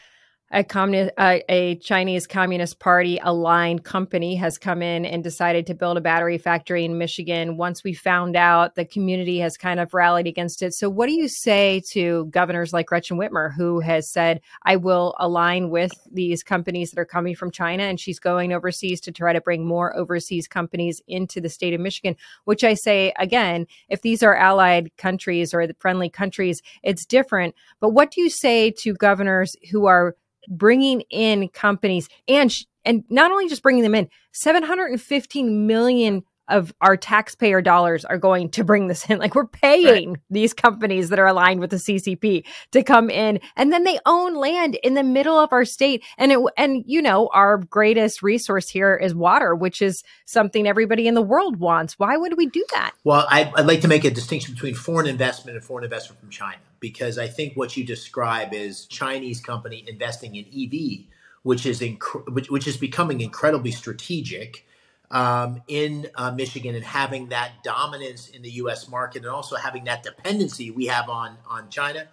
a 0.54 1.42
a 1.48 1.76
Chinese 1.76 2.26
Communist 2.26 2.78
Party 2.78 3.18
aligned 3.22 3.82
company 3.82 4.36
has 4.36 4.56
come 4.56 4.82
in 4.82 5.04
and 5.04 5.24
decided 5.24 5.66
to 5.66 5.74
build 5.74 5.96
a 5.96 6.00
battery 6.00 6.38
factory 6.38 6.84
in 6.84 6.96
Michigan. 6.96 7.56
Once 7.56 7.82
we 7.82 7.92
found 7.92 8.36
out, 8.36 8.76
the 8.76 8.84
community 8.84 9.38
has 9.40 9.56
kind 9.56 9.80
of 9.80 9.92
rallied 9.92 10.28
against 10.28 10.62
it. 10.62 10.72
So, 10.72 10.88
what 10.88 11.06
do 11.06 11.12
you 11.12 11.26
say 11.28 11.82
to 11.90 12.26
governors 12.26 12.72
like 12.72 12.86
Gretchen 12.86 13.18
Whitmer, 13.18 13.52
who 13.54 13.80
has 13.80 14.08
said, 14.08 14.40
"I 14.62 14.76
will 14.76 15.14
align 15.18 15.70
with 15.70 15.92
these 16.12 16.44
companies 16.44 16.92
that 16.92 17.00
are 17.00 17.04
coming 17.04 17.34
from 17.34 17.50
China," 17.50 17.82
and 17.82 17.98
she's 17.98 18.20
going 18.20 18.52
overseas 18.52 19.00
to 19.02 19.12
try 19.12 19.32
to 19.32 19.40
bring 19.40 19.66
more 19.66 19.96
overseas 19.96 20.46
companies 20.46 21.02
into 21.08 21.40
the 21.40 21.48
state 21.48 21.74
of 21.74 21.80
Michigan? 21.80 22.14
Which 22.44 22.62
I 22.62 22.74
say 22.74 23.12
again, 23.18 23.66
if 23.88 24.02
these 24.02 24.22
are 24.22 24.36
allied 24.36 24.96
countries 24.98 25.52
or 25.52 25.66
friendly 25.80 26.08
countries, 26.08 26.62
it's 26.84 27.04
different. 27.04 27.54
But 27.80 27.90
what 27.90 28.12
do 28.12 28.20
you 28.20 28.30
say 28.30 28.70
to 28.78 28.94
governors 28.94 29.56
who 29.72 29.86
are 29.86 30.14
bringing 30.48 31.02
in 31.10 31.48
companies 31.48 32.08
and 32.28 32.54
and 32.84 33.04
not 33.08 33.30
only 33.30 33.48
just 33.48 33.62
bringing 33.62 33.82
them 33.82 33.94
in 33.94 34.08
715 34.32 35.66
million 35.66 36.22
of 36.48 36.74
our 36.80 36.96
taxpayer 36.96 37.62
dollars 37.62 38.04
are 38.04 38.18
going 38.18 38.50
to 38.50 38.64
bring 38.64 38.86
this 38.88 39.08
in. 39.10 39.14
Like 39.24 39.36
we're 39.36 39.46
paying 39.46 40.10
right. 40.10 40.18
these 40.28 40.52
companies 40.52 41.08
that 41.08 41.18
are 41.18 41.26
aligned 41.26 41.60
with 41.60 41.70
the 41.70 41.76
CCP 41.76 42.44
to 42.72 42.82
come 42.82 43.08
in, 43.08 43.40
and 43.56 43.72
then 43.72 43.84
they 43.84 43.98
own 44.04 44.34
land 44.34 44.74
in 44.82 44.92
the 44.92 45.02
middle 45.02 45.38
of 45.38 45.50
our 45.50 45.64
state. 45.64 46.04
And 46.18 46.30
it 46.30 46.38
and 46.58 46.84
you 46.86 47.00
know 47.00 47.30
our 47.32 47.56
greatest 47.56 48.22
resource 48.22 48.68
here 48.68 48.94
is 48.96 49.14
water, 49.14 49.54
which 49.54 49.80
is 49.80 50.02
something 50.26 50.66
everybody 50.66 51.06
in 51.06 51.14
the 51.14 51.22
world 51.22 51.56
wants. 51.56 51.98
Why 51.98 52.18
would 52.18 52.36
we 52.36 52.46
do 52.46 52.66
that? 52.72 52.92
Well, 53.02 53.26
I, 53.30 53.50
I'd 53.56 53.66
like 53.66 53.80
to 53.80 53.88
make 53.88 54.04
a 54.04 54.10
distinction 54.10 54.52
between 54.52 54.74
foreign 54.74 55.06
investment 55.06 55.56
and 55.56 55.64
foreign 55.64 55.84
investment 55.84 56.20
from 56.20 56.28
China 56.28 56.60
because 56.80 57.16
I 57.16 57.28
think 57.28 57.56
what 57.56 57.78
you 57.78 57.84
describe 57.84 58.52
is 58.52 58.84
Chinese 58.84 59.40
company 59.40 59.84
investing 59.88 60.34
in 60.34 60.44
EV, 60.44 61.06
which 61.44 61.64
is 61.64 61.80
inc- 61.80 62.30
which, 62.30 62.50
which 62.50 62.66
is 62.66 62.76
becoming 62.76 63.22
incredibly 63.22 63.70
strategic 63.70 64.66
um, 65.14 65.62
in 65.68 66.08
uh, 66.16 66.32
Michigan 66.32 66.74
and 66.74 66.84
having 66.84 67.28
that 67.28 67.62
dominance 67.62 68.28
in 68.28 68.42
the 68.42 68.50
U.S. 68.50 68.88
market 68.88 69.22
and 69.22 69.30
also 69.30 69.56
having 69.56 69.84
that 69.84 70.02
dependency 70.02 70.70
we 70.70 70.86
have 70.86 71.08
on 71.08 71.38
on 71.48 71.70
China 71.70 72.08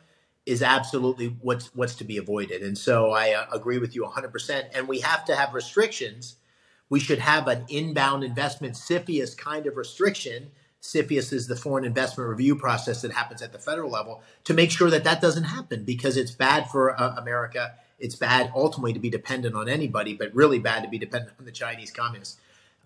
is 0.46 0.62
absolutely 0.62 1.36
what's 1.41 1.75
what's 1.75 1.96
to 1.96 2.03
be 2.03 2.17
avoided. 2.17 2.62
And 2.62 2.77
so 2.77 3.12
I 3.12 3.34
uh, 3.34 3.46
agree 3.51 3.79
with 3.79 3.96
you 3.96 4.03
100%. 4.03 4.70
And 4.74 4.88
we 4.88 5.00
have 5.00 5.25
to 5.25 5.36
have 5.36 5.53
restrictions. 5.53 6.36
We 6.89 7.00
should 7.00 7.20
have 7.20 7.48
an 7.48 7.65
inbound 7.67 8.24
investment 8.24 8.75
CFIUS 8.75 9.36
kind 9.36 9.65
of 9.65 9.77
restriction 9.77 10.51
CFIUS 10.81 11.31
is 11.31 11.48
the 11.48 11.55
foreign 11.55 11.86
investment 11.86 12.29
review 12.29 12.55
process 12.55 13.01
that 13.03 13.12
happens 13.12 13.41
at 13.41 13.51
the 13.51 13.60
federal 13.60 13.91
level 13.91 14.24
to 14.46 14.53
make 14.53 14.72
sure 14.72 14.89
that 14.89 15.03
that 15.03 15.22
doesn't 15.22 15.43
happen 15.43 15.84
because 15.84 16.17
it's 16.17 16.31
bad 16.31 16.70
for 16.70 17.00
uh, 17.00 17.15
America. 17.17 17.74
It's 18.00 18.15
bad 18.15 18.51
ultimately 18.55 18.93
to 18.93 19.00
be 19.00 19.12
dependent 19.12 19.55
on 19.55 19.70
anybody, 19.70 20.15
but 20.15 20.34
really 20.34 20.58
bad 20.58 20.81
to 20.84 20.89
be 20.89 20.98
dependent 20.98 21.34
on 21.38 21.46
the 21.46 21.51
Chinese 21.51 21.91
communists. 21.91 22.39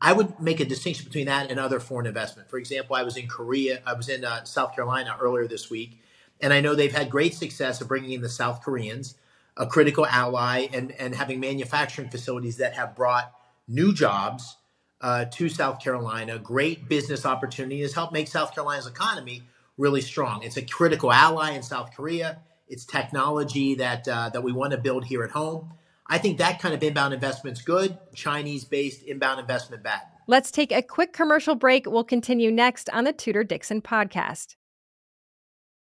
I 0.06 0.14
would 0.14 0.40
make 0.40 0.60
a 0.60 0.66
distinction 0.66 1.06
between 1.06 1.26
that 1.26 1.50
and 1.50 1.60
other 1.60 1.80
foreign 1.80 2.06
investment. 2.06 2.48
For 2.48 2.60
example, 2.60 2.96
I 2.96 3.02
was 3.02 3.18
in 3.18 3.28
Korea, 3.28 3.82
I 3.88 3.94
was 3.94 4.08
in 4.08 4.24
uh, 4.24 4.44
South 4.44 4.76
Carolina 4.76 5.18
earlier 5.20 5.48
this 5.48 5.72
week, 5.72 6.00
and 6.40 6.54
I 6.54 6.62
know 6.62 6.76
they've 6.76 6.96
had 6.96 7.10
great 7.10 7.34
success 7.34 7.82
of 7.82 7.88
bringing 7.88 8.12
in 8.12 8.22
the 8.22 8.30
South 8.30 8.62
Koreans, 8.62 9.16
a 9.58 9.66
critical 9.66 10.06
ally, 10.06 10.68
and, 10.72 10.92
and 10.92 11.16
having 11.16 11.40
manufacturing 11.40 12.12
facilities 12.12 12.58
that 12.58 12.76
have 12.76 12.96
brought 12.96 13.34
new 13.68 13.96
jobs 13.96 14.58
uh, 15.02 15.26
to 15.26 15.50
South 15.50 15.82
Carolina. 15.82 16.38
Great 16.38 16.88
business 16.88 17.26
opportunity 17.26 17.82
has 17.82 17.96
helped 17.96 18.14
make 18.14 18.28
South 18.28 18.54
Carolina's 18.54 18.86
economy 18.86 19.42
really 19.76 20.02
strong. 20.02 20.44
It's 20.44 20.58
a 20.58 20.62
critical 20.62 21.12
ally 21.12 21.54
in 21.54 21.64
South 21.64 21.96
Korea. 21.96 22.44
It's 22.68 22.86
technology 22.86 23.74
that 23.74 24.08
uh, 24.08 24.30
that 24.30 24.44
we 24.44 24.52
want 24.52 24.70
to 24.74 24.78
build 24.78 25.06
here 25.06 25.24
at 25.24 25.32
home. 25.32 25.74
I 26.08 26.18
think 26.18 26.38
that 26.38 26.60
kind 26.60 26.76
of 26.76 26.84
inbound 26.84 27.14
investment's 27.14 27.62
good. 27.62 27.98
Chinese-based 28.14 29.04
inbound 29.04 29.40
investment 29.40 29.84
bad. 29.84 30.02
Let's 30.28 30.52
take 30.52 30.72
a 30.72 30.82
quick 30.82 31.14
commercial 31.14 31.56
break. 31.56 31.86
We'll 31.86 32.04
continue 32.04 32.52
next 32.52 32.90
on 32.92 33.04
the 33.04 33.14
Tudor 33.14 33.44
Dixon 33.44 33.82
podcast. 33.82 34.56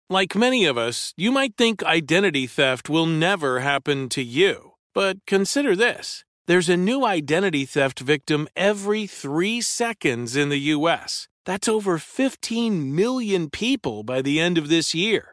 Like 0.10 0.36
many 0.36 0.66
of 0.66 0.78
us, 0.78 1.14
you 1.18 1.32
might 1.32 1.56
think 1.58 1.84
identity 1.84 2.46
theft 2.46 2.90
will 2.90 3.06
never 3.06 3.62
happen 3.62 4.10
to 4.10 4.22
you. 4.22 4.74
But 4.94 5.26
consider 5.26 5.76
this. 5.76 6.24
There's 6.46 6.70
a 6.70 6.78
new 6.78 7.06
identity 7.06 7.66
theft 7.66 8.00
victim 8.02 8.48
every 8.56 9.08
three 9.08 9.62
seconds 9.62 10.36
in 10.36 10.50
the 10.50 10.60
U.S. 10.76 11.30
That's 11.46 11.68
over 11.68 11.98
15 11.98 12.94
million 12.94 13.50
people 13.50 14.04
by 14.04 14.22
the 14.22 14.40
end 14.40 14.58
of 14.58 14.70
this 14.70 14.94
year, 14.94 15.33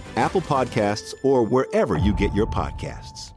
Apple 0.17 0.41
Podcasts, 0.41 1.13
or 1.23 1.43
wherever 1.43 1.97
you 1.97 2.13
get 2.13 2.33
your 2.33 2.47
podcasts. 2.47 3.33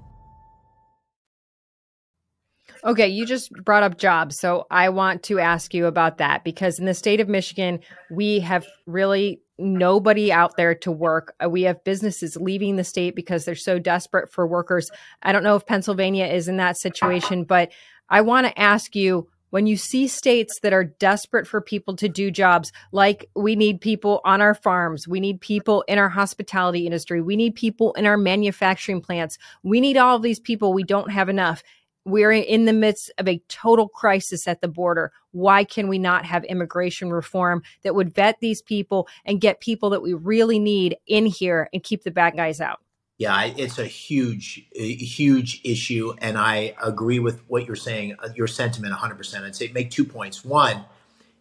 Okay, 2.85 3.09
you 3.09 3.25
just 3.25 3.51
brought 3.65 3.83
up 3.83 3.97
jobs. 3.97 4.39
So 4.39 4.67
I 4.71 4.91
want 4.91 5.23
to 5.25 5.39
ask 5.39 5.73
you 5.73 5.87
about 5.87 6.19
that 6.19 6.45
because 6.45 6.79
in 6.79 6.85
the 6.85 6.93
state 6.93 7.19
of 7.19 7.29
Michigan, 7.29 7.81
we 8.11 8.41
have 8.41 8.67
really 8.87 9.41
nobody 9.59 10.31
out 10.31 10.57
there 10.59 10.75
to 10.75 10.93
work. 10.93 11.35
Uh, 11.43 11.49
we 11.49 11.63
have 11.63 11.83
businesses 11.85 12.37
leaving 12.37 12.77
the 12.77 12.85
state 12.85 13.15
because 13.15 13.45
they're 13.45 13.55
so 13.55 13.79
desperate 13.79 14.31
for 14.31 14.47
workers. 14.47 14.91
I 15.23 15.33
don't 15.33 15.45
know 15.45 15.57
if 15.57 15.65
Pennsylvania 15.65 16.27
is 16.27 16.47
in 16.47 16.59
that 16.59 16.77
situation, 16.77 17.45
but 17.45 17.73
I 18.11 18.21
want 18.21 18.47
to 18.47 18.61
ask 18.61 18.95
you 18.95 19.29
when 19.55 19.69
you 19.69 19.77
see 19.77 20.09
states 20.09 20.59
that 20.65 20.73
are 20.73 20.83
desperate 20.83 21.47
for 21.47 21.61
people 21.61 21.95
to 21.95 22.09
do 22.09 22.29
jobs, 22.29 22.73
like 22.91 23.31
we 23.37 23.55
need 23.55 23.81
people 23.81 24.21
on 24.25 24.41
our 24.41 24.53
farms, 24.53 25.07
we 25.07 25.21
need 25.21 25.41
people 25.41 25.83
in 25.83 25.97
our 25.97 26.09
hospitality 26.09 26.87
industry, 26.87 27.23
we 27.23 27.37
need 27.37 27.55
people 27.55 27.93
in 27.93 28.05
our 28.05 28.17
manufacturing 28.17 29.01
plants, 29.01 29.39
we 29.63 29.81
need 29.81 29.97
all 29.97 30.17
of 30.17 30.23
these 30.23 30.41
people, 30.41 30.73
we 30.73 30.83
don't 30.83 31.13
have 31.13 31.29
enough. 31.29 31.63
We're 32.05 32.33
in 32.33 32.65
the 32.65 32.73
midst 32.73 33.13
of 33.17 33.29
a 33.29 33.41
total 33.49 33.87
crisis 33.89 34.49
at 34.49 34.61
the 34.61 34.67
border. 34.67 35.13
Why 35.31 35.63
can 35.63 35.87
we 35.87 36.01
not 36.01 36.25
have 36.25 36.43
immigration 36.47 37.11
reform 37.11 37.63
that 37.85 37.95
would 37.95 38.13
vet 38.13 38.41
these 38.41 38.61
people 38.61 39.07
and 39.25 39.41
get 39.41 39.61
people 39.61 39.89
that 39.91 40.03
we 40.03 40.15
really 40.15 40.59
need 40.59 40.97
in 41.07 41.27
here 41.27 41.69
and 41.73 41.81
keep 41.81 42.03
the 42.03 42.11
bad 42.11 42.35
guys 42.35 42.61
out? 42.61 42.84
Yeah, 43.17 43.45
it's 43.45 43.79
a 43.79 43.87
huge, 43.87 44.67
a 44.75 44.95
huge 44.95 45.61
issue, 45.65 46.15
and 46.19 46.37
I 46.37 46.75
agree 46.83 47.21
with 47.21 47.43
what 47.49 47.65
you're 47.65 47.77
saying, 47.77 48.17
uh, 48.19 48.31
your 48.35 48.49
sentiment 48.49 48.93
100%. 48.93 49.45
I'd 49.45 49.55
say 49.55 49.69
make 49.69 49.93
two 49.93 50.05
points. 50.05 50.45
One, 50.45 50.85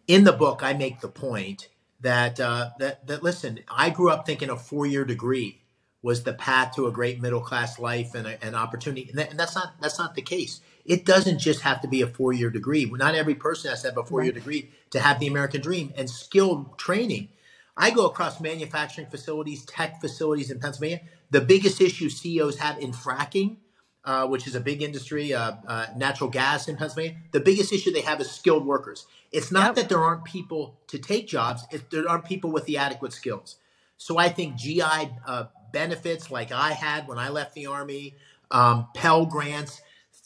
in 0.06 0.22
the 0.22 0.32
book, 0.32 0.62
I 0.62 0.72
make 0.74 1.00
the 1.00 1.08
point 1.08 1.68
that 2.00 2.38
uh, 2.38 2.70
that 2.78 3.06
that 3.08 3.24
listen, 3.24 3.60
I 3.68 3.90
grew 3.90 4.10
up 4.10 4.24
thinking 4.24 4.50
a 4.50 4.56
four 4.56 4.86
year 4.86 5.04
degree 5.04 5.62
was 6.00 6.22
the 6.22 6.34
path 6.34 6.76
to 6.76 6.86
a 6.86 6.92
great 6.92 7.20
middle 7.20 7.40
class 7.40 7.78
life 7.78 8.14
and 8.14 8.26
an 8.26 8.54
opportunity, 8.54 9.08
and, 9.08 9.18
that, 9.18 9.30
and, 9.30 9.40
that's 9.40 9.56
not 9.56 9.72
that's 9.80 9.98
not 9.98 10.14
the 10.14 10.22
case. 10.22 10.60
It 10.84 11.04
doesn't 11.04 11.38
just 11.38 11.62
have 11.62 11.80
to 11.80 11.88
be 11.88 12.02
a 12.02 12.06
four 12.06 12.32
year 12.32 12.50
degree. 12.50 12.84
Not 12.84 13.16
every 13.16 13.34
person 13.34 13.70
has 13.70 13.82
to 13.82 13.88
have 13.88 13.98
a 13.98 14.04
four 14.04 14.22
year 14.22 14.30
right. 14.30 14.34
degree 14.34 14.70
to 14.90 15.00
have 15.00 15.18
the 15.18 15.26
American 15.26 15.60
dream 15.60 15.92
and 15.96 16.08
skilled 16.08 16.78
training. 16.78 17.30
I 17.76 17.90
go 17.90 18.06
across 18.06 18.40
manufacturing 18.40 19.08
facilities, 19.08 19.64
tech 19.64 20.00
facilities 20.00 20.50
in 20.50 20.60
Pennsylvania 20.60 21.00
the 21.34 21.40
biggest 21.40 21.80
issue 21.80 22.08
CEOs 22.08 22.58
have 22.58 22.78
in 22.78 22.92
fracking, 22.92 23.56
uh, 24.04 24.24
which 24.24 24.46
is 24.46 24.54
a 24.54 24.60
big 24.60 24.82
industry, 24.82 25.34
uh, 25.34 25.54
uh, 25.66 25.86
natural 25.96 26.30
gas 26.30 26.68
in 26.68 26.76
Pennsylvania, 26.76 27.16
the 27.32 27.40
biggest 27.40 27.72
issue 27.72 27.90
they 27.90 28.02
have 28.02 28.20
is 28.20 28.30
skilled 28.30 28.64
workers. 28.64 29.06
It's 29.32 29.50
not 29.50 29.66
yep. 29.66 29.74
that 29.74 29.88
there 29.88 29.98
aren't 29.98 30.24
people 30.24 30.78
to 30.86 30.98
take 30.98 31.26
jobs, 31.26 31.64
it's 31.72 31.82
there 31.90 32.08
aren't 32.08 32.24
people 32.24 32.52
with 32.52 32.66
the 32.66 32.78
adequate 32.78 33.12
skills. 33.12 33.56
So 33.96 34.16
I 34.16 34.28
think 34.28 34.54
GI 34.54 34.82
uh, 35.26 35.46
benefits 35.72 36.30
like 36.30 36.52
I 36.52 36.70
had 36.70 37.08
when 37.08 37.18
I 37.18 37.30
left 37.30 37.54
the 37.54 37.66
Army, 37.66 38.14
um, 38.52 38.86
Pell 38.94 39.26
grants, 39.26 39.82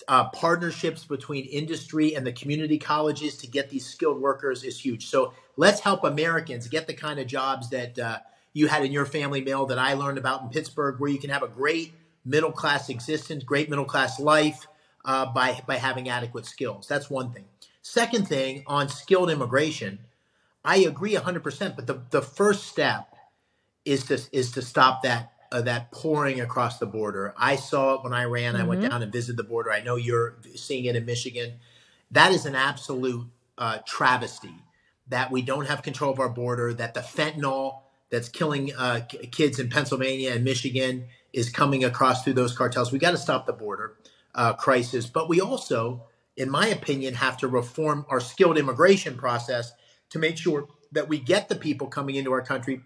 uh, 0.09 0.29
partnerships 0.29 1.07
between 1.07 1.47
industry 1.47 2.15
and 2.17 2.27
the 2.27 2.33
community 2.33 2.77
colleges 2.77 3.39
to 3.39 3.47
get 3.47 3.71
these 3.71 3.87
skilled 3.87 4.21
workers 4.21 4.63
is 4.63 4.79
huge. 4.79 5.07
So 5.07 5.33
let's 5.57 5.81
help 5.81 6.05
Americans 6.05 6.69
get 6.69 6.87
the 6.87 6.95
kind 6.95 7.19
of 7.19 7.27
jobs 7.27 7.71
that 7.71 7.99
uh, 7.99 8.19
you 8.59 8.67
had 8.67 8.85
in 8.85 8.91
your 8.91 9.07
family 9.07 9.41
mail 9.41 9.67
that 9.67 9.79
I 9.79 9.95
learned 9.95 10.19
about 10.19 10.43
in 10.43 10.49
Pittsburgh, 10.49 10.99
where 10.99 11.09
you 11.09 11.19
can 11.19 11.31
have 11.31 11.45
a 11.45 11.49
great 11.49 11.93
middle 12.25 12.51
class 12.51 12.89
existence, 12.89 13.45
great 13.45 13.71
middle 13.71 13.85
class 13.85 14.19
life 14.19 14.67
uh, 15.05 15.27
by 15.27 15.61
by 15.67 15.77
having 15.77 16.09
adequate 16.09 16.45
skills. 16.45 16.89
That's 16.89 17.09
one 17.09 17.31
thing. 17.31 17.45
Second 17.83 18.27
thing 18.27 18.65
on 18.67 18.89
skilled 18.89 19.31
immigration, 19.31 20.01
I 20.65 20.79
agree 20.79 21.15
100%. 21.15 21.77
But 21.77 21.87
the, 21.87 22.03
the 22.11 22.21
first 22.21 22.67
step 22.67 23.15
is 23.85 24.05
to 24.07 24.21
is 24.33 24.51
to 24.53 24.63
stop 24.63 25.03
that 25.05 25.33
uh, 25.53 25.63
that 25.63 25.93
pouring 25.93 26.41
across 26.41 26.81
the 26.81 26.87
border. 26.87 27.35
I 27.39 27.55
saw 27.55 27.95
it 27.95 28.03
when 28.03 28.13
I 28.13 28.25
ran. 28.25 28.55
Mm-hmm. 28.55 28.63
I 28.63 28.67
went 28.67 28.81
mm-hmm. 28.81 28.91
down 28.91 29.03
and 29.03 29.13
visited 29.13 29.37
the 29.37 29.45
border. 29.45 29.71
I 29.71 29.83
know 29.83 29.95
you're 29.95 30.37
seeing 30.57 30.85
it 30.85 30.97
in 30.97 31.07
Michigan. 31.07 31.55
That 32.11 32.33
is 32.33 32.45
an 32.45 32.57
absolute 32.57 33.29
uh, 33.57 33.79
travesty 33.87 34.65
that 35.07 35.31
we 35.31 35.43
don't 35.43 35.69
have 35.69 35.83
control 35.83 36.13
of 36.13 36.19
our 36.19 36.29
border. 36.29 36.75
That 36.75 36.95
the 36.95 37.01
fentanyl 37.01 37.83
that's 38.11 38.29
killing 38.29 38.75
uh, 38.75 39.01
kids 39.31 39.59
in 39.59 39.69
Pennsylvania 39.69 40.33
and 40.33 40.45
Michigan 40.45 41.07
is 41.33 41.51
coming 41.51 41.85
across 41.85 42.25
through 42.25 42.35
those 42.35 42.57
cartels. 42.57 42.91
We 42.91 42.99
got 42.99 43.11
to 43.13 43.19
stop 43.19 43.47
the 43.47 43.53
border 43.53 43.97
uh, 44.35 44.55
crisis, 44.55 45.07
but 45.07 45.29
we 45.29 45.41
also, 45.41 46.05
in 46.37 46.51
my 46.51 46.69
opinion, 46.69 47.15
have 47.15 47.37
to 47.39 47.49
reform 47.49 48.07
our 48.09 48.21
skilled 48.21 48.59
immigration 48.59 49.17
process 49.17 49.73
to 50.11 50.19
make 50.19 50.39
sure 50.39 50.69
that 50.93 51.09
we 51.09 51.19
get 51.19 51.49
the 51.49 51.57
people 51.57 51.89
coming 51.89 52.15
into 52.15 52.33
our 52.33 52.43
country 52.43 52.81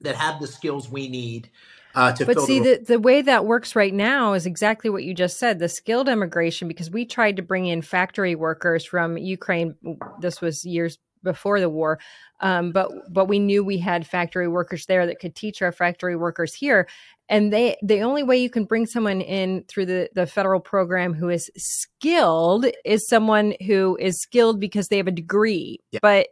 that 0.00 0.16
have 0.16 0.40
the 0.40 0.46
skills 0.46 0.88
we 0.88 1.08
need 1.08 1.50
uh, 1.94 2.14
but 2.26 2.40
see, 2.42 2.60
the, 2.60 2.84
the 2.86 3.00
way 3.00 3.22
that 3.22 3.44
works 3.44 3.74
right 3.74 3.92
now 3.92 4.34
is 4.34 4.46
exactly 4.46 4.90
what 4.90 5.04
you 5.04 5.14
just 5.14 5.38
said 5.38 5.58
the 5.58 5.68
skilled 5.68 6.08
immigration, 6.08 6.68
because 6.68 6.90
we 6.90 7.04
tried 7.04 7.36
to 7.36 7.42
bring 7.42 7.66
in 7.66 7.82
factory 7.82 8.34
workers 8.34 8.84
from 8.84 9.16
Ukraine. 9.16 9.74
This 10.20 10.40
was 10.40 10.64
years 10.64 10.98
before 11.22 11.60
the 11.60 11.68
war. 11.68 11.98
Um, 12.40 12.72
but 12.72 12.90
but 13.12 13.26
we 13.26 13.38
knew 13.38 13.64
we 13.64 13.78
had 13.78 14.06
factory 14.06 14.48
workers 14.48 14.86
there 14.86 15.06
that 15.06 15.20
could 15.20 15.34
teach 15.34 15.62
our 15.62 15.72
factory 15.72 16.16
workers 16.16 16.54
here. 16.54 16.88
And 17.28 17.52
they 17.52 17.76
the 17.82 18.02
only 18.02 18.22
way 18.22 18.38
you 18.38 18.50
can 18.50 18.64
bring 18.64 18.86
someone 18.86 19.20
in 19.20 19.64
through 19.68 19.86
the, 19.86 20.10
the 20.14 20.26
federal 20.26 20.60
program 20.60 21.14
who 21.14 21.28
is 21.28 21.50
skilled 21.56 22.66
is 22.84 23.08
someone 23.08 23.54
who 23.66 23.96
is 24.00 24.20
skilled 24.20 24.60
because 24.60 24.88
they 24.88 24.96
have 24.96 25.08
a 25.08 25.12
degree. 25.12 25.80
Yeah. 25.90 26.00
But 26.00 26.28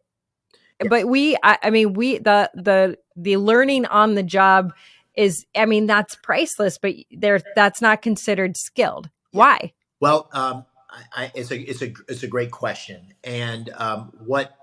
yeah. 0.83 0.89
but 0.89 1.09
we 1.09 1.37
I, 1.43 1.59
I 1.63 1.71
mean 1.71 1.93
we 1.95 2.19
the 2.19 2.51
the 2.55 2.99
the 3.17 3.37
learning 3.37 3.87
on 3.87 4.15
the 4.15 4.23
job 4.23 4.73
is 5.15 5.45
I 5.57 5.67
mean 5.67 5.87
that's 5.87 6.15
priceless, 6.17 6.79
but 6.79 6.95
there 7.11 7.41
that's 7.55 7.83
not 7.83 8.03
considered 8.03 8.57
skilled. 8.57 9.11
Yeah. 9.33 9.39
Why? 9.39 9.73
Well, 10.01 10.29
um, 10.33 10.67
I, 11.15 11.31
it's 11.35 11.51
a 11.51 11.59
it's 11.59 11.83
a 11.83 11.93
it's 12.09 12.23
a 12.23 12.29
great 12.29 12.51
question, 12.51 13.15
and 13.25 13.71
um, 13.77 14.13
what 14.25 14.57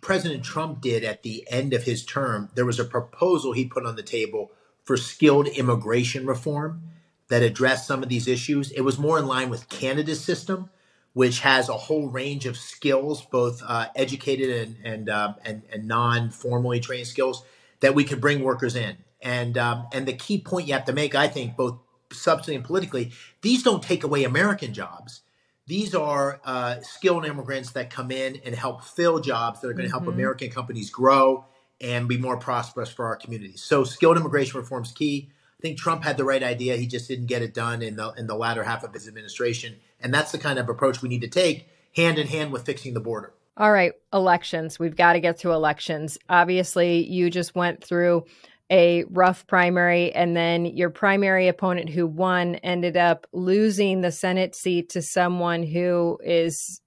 President 0.00 0.44
Trump 0.44 0.80
did 0.80 1.04
at 1.04 1.22
the 1.22 1.46
end 1.50 1.72
of 1.72 1.84
his 1.84 2.04
term, 2.04 2.50
there 2.54 2.64
was 2.64 2.78
a 2.78 2.84
proposal 2.84 3.52
he 3.52 3.64
put 3.64 3.84
on 3.84 3.96
the 3.96 4.02
table 4.02 4.52
for 4.84 4.96
skilled 4.96 5.48
immigration 5.48 6.26
reform 6.26 6.82
that 7.28 7.42
addressed 7.42 7.86
some 7.86 8.02
of 8.02 8.08
these 8.08 8.26
issues. 8.26 8.70
It 8.70 8.82
was 8.82 8.98
more 8.98 9.18
in 9.18 9.26
line 9.26 9.50
with 9.50 9.68
Canada's 9.68 10.22
system, 10.22 10.70
which 11.12 11.40
has 11.40 11.68
a 11.68 11.74
whole 11.74 12.08
range 12.08 12.46
of 12.46 12.56
skills, 12.56 13.22
both 13.22 13.62
uh, 13.66 13.88
educated 13.94 14.50
and 14.50 14.76
and, 14.84 15.08
uh, 15.08 15.34
and, 15.44 15.62
and 15.72 15.86
non 15.86 16.30
formally 16.30 16.80
trained 16.80 17.06
skills 17.06 17.44
that 17.80 17.94
we 17.94 18.04
could 18.04 18.20
bring 18.20 18.42
workers 18.42 18.76
in. 18.76 18.96
And 19.20 19.58
um, 19.58 19.88
and 19.92 20.06
the 20.06 20.12
key 20.12 20.40
point 20.40 20.68
you 20.68 20.74
have 20.74 20.84
to 20.86 20.92
make, 20.92 21.14
I 21.14 21.28
think, 21.28 21.56
both 21.56 21.78
substantively 22.10 22.54
and 22.56 22.64
politically, 22.64 23.12
these 23.42 23.62
don't 23.62 23.82
take 23.82 24.04
away 24.04 24.24
American 24.24 24.72
jobs 24.72 25.22
these 25.68 25.94
are 25.94 26.40
uh, 26.44 26.80
skilled 26.80 27.26
immigrants 27.26 27.72
that 27.72 27.90
come 27.90 28.10
in 28.10 28.40
and 28.44 28.54
help 28.54 28.82
fill 28.82 29.20
jobs 29.20 29.60
that 29.60 29.68
are 29.68 29.74
going 29.74 29.84
to 29.84 29.90
help 29.90 30.04
mm-hmm. 30.04 30.12
American 30.12 30.50
companies 30.50 30.88
grow 30.88 31.44
and 31.80 32.08
be 32.08 32.16
more 32.16 32.38
prosperous 32.38 32.90
for 32.90 33.04
our 33.06 33.16
communities. 33.16 33.62
So 33.62 33.84
skilled 33.84 34.16
immigration 34.16 34.58
reform 34.58 34.82
is 34.82 34.92
key. 34.92 35.30
I 35.30 35.60
think 35.60 35.78
Trump 35.78 36.04
had 36.04 36.16
the 36.16 36.24
right 36.24 36.42
idea. 36.42 36.76
He 36.76 36.86
just 36.86 37.06
didn't 37.06 37.26
get 37.26 37.42
it 37.42 37.52
done 37.52 37.82
in 37.82 37.96
the 37.96 38.12
in 38.12 38.26
the 38.26 38.34
latter 38.34 38.64
half 38.64 38.82
of 38.82 38.94
his 38.94 39.06
administration, 39.06 39.76
and 40.00 40.14
that's 40.14 40.32
the 40.32 40.38
kind 40.38 40.58
of 40.58 40.68
approach 40.68 41.02
we 41.02 41.08
need 41.08 41.20
to 41.20 41.28
take 41.28 41.68
hand 41.94 42.18
in 42.18 42.28
hand 42.28 42.52
with 42.52 42.64
fixing 42.64 42.94
the 42.94 43.00
border. 43.00 43.34
All 43.56 43.72
right, 43.72 43.92
elections. 44.12 44.78
We've 44.78 44.96
got 44.96 45.14
to 45.14 45.20
get 45.20 45.38
to 45.40 45.50
elections. 45.50 46.16
Obviously, 46.28 47.04
you 47.06 47.28
just 47.28 47.56
went 47.56 47.82
through 47.82 48.24
a 48.70 49.04
rough 49.10 49.46
primary, 49.46 50.12
and 50.12 50.36
then 50.36 50.66
your 50.66 50.90
primary 50.90 51.48
opponent 51.48 51.88
who 51.90 52.06
won 52.06 52.56
ended 52.56 52.96
up 52.96 53.26
losing 53.32 54.00
the 54.00 54.12
Senate 54.12 54.54
seat 54.54 54.90
to 54.90 55.02
someone 55.02 55.62
who 55.62 56.18
is 56.22 56.80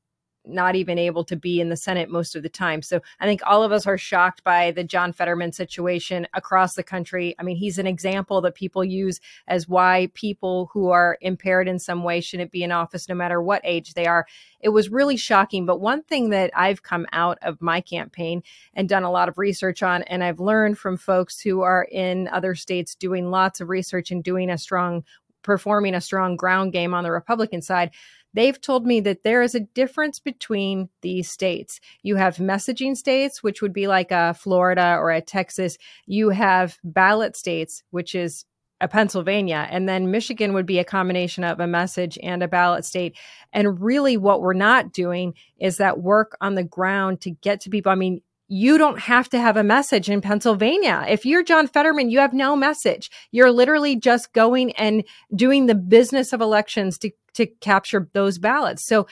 not 0.45 0.75
even 0.75 0.97
able 0.97 1.23
to 1.25 1.35
be 1.35 1.61
in 1.61 1.69
the 1.69 1.77
Senate 1.77 2.09
most 2.09 2.35
of 2.35 2.43
the 2.43 2.49
time. 2.49 2.81
So 2.81 3.01
I 3.19 3.25
think 3.25 3.41
all 3.45 3.63
of 3.63 3.71
us 3.71 3.85
are 3.85 3.97
shocked 3.97 4.43
by 4.43 4.71
the 4.71 4.83
John 4.83 5.13
Fetterman 5.13 5.51
situation 5.51 6.27
across 6.33 6.73
the 6.73 6.83
country. 6.83 7.35
I 7.39 7.43
mean, 7.43 7.57
he's 7.57 7.77
an 7.77 7.87
example 7.87 8.41
that 8.41 8.55
people 8.55 8.83
use 8.83 9.19
as 9.47 9.67
why 9.67 10.09
people 10.13 10.69
who 10.73 10.89
are 10.89 11.17
impaired 11.21 11.67
in 11.67 11.79
some 11.79 12.03
way 12.03 12.21
shouldn't 12.21 12.51
be 12.51 12.63
in 12.63 12.71
office 12.71 13.07
no 13.07 13.15
matter 13.15 13.41
what 13.41 13.61
age 13.63 13.93
they 13.93 14.07
are. 14.07 14.25
It 14.59 14.69
was 14.69 14.89
really 14.89 15.17
shocking. 15.17 15.65
But 15.65 15.79
one 15.79 16.03
thing 16.03 16.29
that 16.29 16.51
I've 16.55 16.83
come 16.83 17.05
out 17.11 17.37
of 17.41 17.61
my 17.61 17.81
campaign 17.81 18.43
and 18.73 18.89
done 18.89 19.03
a 19.03 19.11
lot 19.11 19.29
of 19.29 19.37
research 19.37 19.83
on, 19.83 20.03
and 20.03 20.23
I've 20.23 20.39
learned 20.39 20.77
from 20.77 20.97
folks 20.97 21.39
who 21.39 21.61
are 21.61 21.87
in 21.91 22.27
other 22.29 22.55
states 22.55 22.95
doing 22.95 23.29
lots 23.29 23.61
of 23.61 23.69
research 23.69 24.11
and 24.11 24.23
doing 24.23 24.49
a 24.49 24.57
strong 24.57 25.03
performing 25.43 25.95
a 25.95 26.01
strong 26.01 26.35
ground 26.35 26.71
game 26.71 26.93
on 26.93 27.03
the 27.03 27.11
Republican 27.11 27.61
side 27.61 27.91
they've 28.33 28.59
told 28.59 28.85
me 28.85 28.99
that 29.01 29.23
there 29.23 29.41
is 29.41 29.55
a 29.55 29.59
difference 29.59 30.19
between 30.19 30.89
these 31.01 31.29
states. 31.29 31.79
You 32.03 32.15
have 32.15 32.37
messaging 32.37 32.95
states, 32.95 33.43
which 33.43 33.61
would 33.61 33.73
be 33.73 33.87
like 33.87 34.11
a 34.11 34.33
Florida 34.33 34.95
or 34.99 35.11
a 35.11 35.21
Texas. 35.21 35.77
You 36.05 36.29
have 36.29 36.77
ballot 36.83 37.35
states, 37.35 37.83
which 37.91 38.15
is 38.15 38.45
a 38.81 38.87
Pennsylvania, 38.87 39.67
and 39.69 39.87
then 39.87 40.09
Michigan 40.09 40.53
would 40.53 40.65
be 40.65 40.79
a 40.79 40.83
combination 40.83 41.43
of 41.43 41.59
a 41.59 41.67
message 41.67 42.17
and 42.21 42.41
a 42.41 42.47
ballot 42.47 42.83
state. 42.83 43.15
And 43.53 43.79
really, 43.79 44.17
what 44.17 44.41
we're 44.41 44.53
not 44.53 44.91
doing 44.91 45.35
is 45.59 45.77
that 45.77 46.01
work 46.01 46.35
on 46.41 46.55
the 46.55 46.63
ground 46.63 47.21
to 47.21 47.29
get 47.29 47.61
to 47.61 47.69
people. 47.69 47.91
I 47.91 47.95
mean, 47.95 48.21
you 48.47 48.77
don't 48.77 48.99
have 48.99 49.29
to 49.29 49.39
have 49.39 49.55
a 49.55 49.63
message 49.63 50.09
in 50.09 50.19
Pennsylvania. 50.19 51.05
If 51.07 51.25
you're 51.25 51.41
John 51.41 51.67
Fetterman, 51.67 52.09
you 52.09 52.19
have 52.19 52.33
no 52.33 52.53
message. 52.55 53.09
You're 53.31 53.51
literally 53.51 53.95
just 53.95 54.33
going 54.33 54.73
and 54.73 55.05
doing 55.33 55.67
the 55.67 55.75
business 55.75 56.33
of 56.33 56.41
elections 56.41 56.97
to 56.97 57.11
to 57.35 57.45
capture 57.45 58.09
those 58.13 58.37
ballots. 58.37 58.85
So 58.85 59.07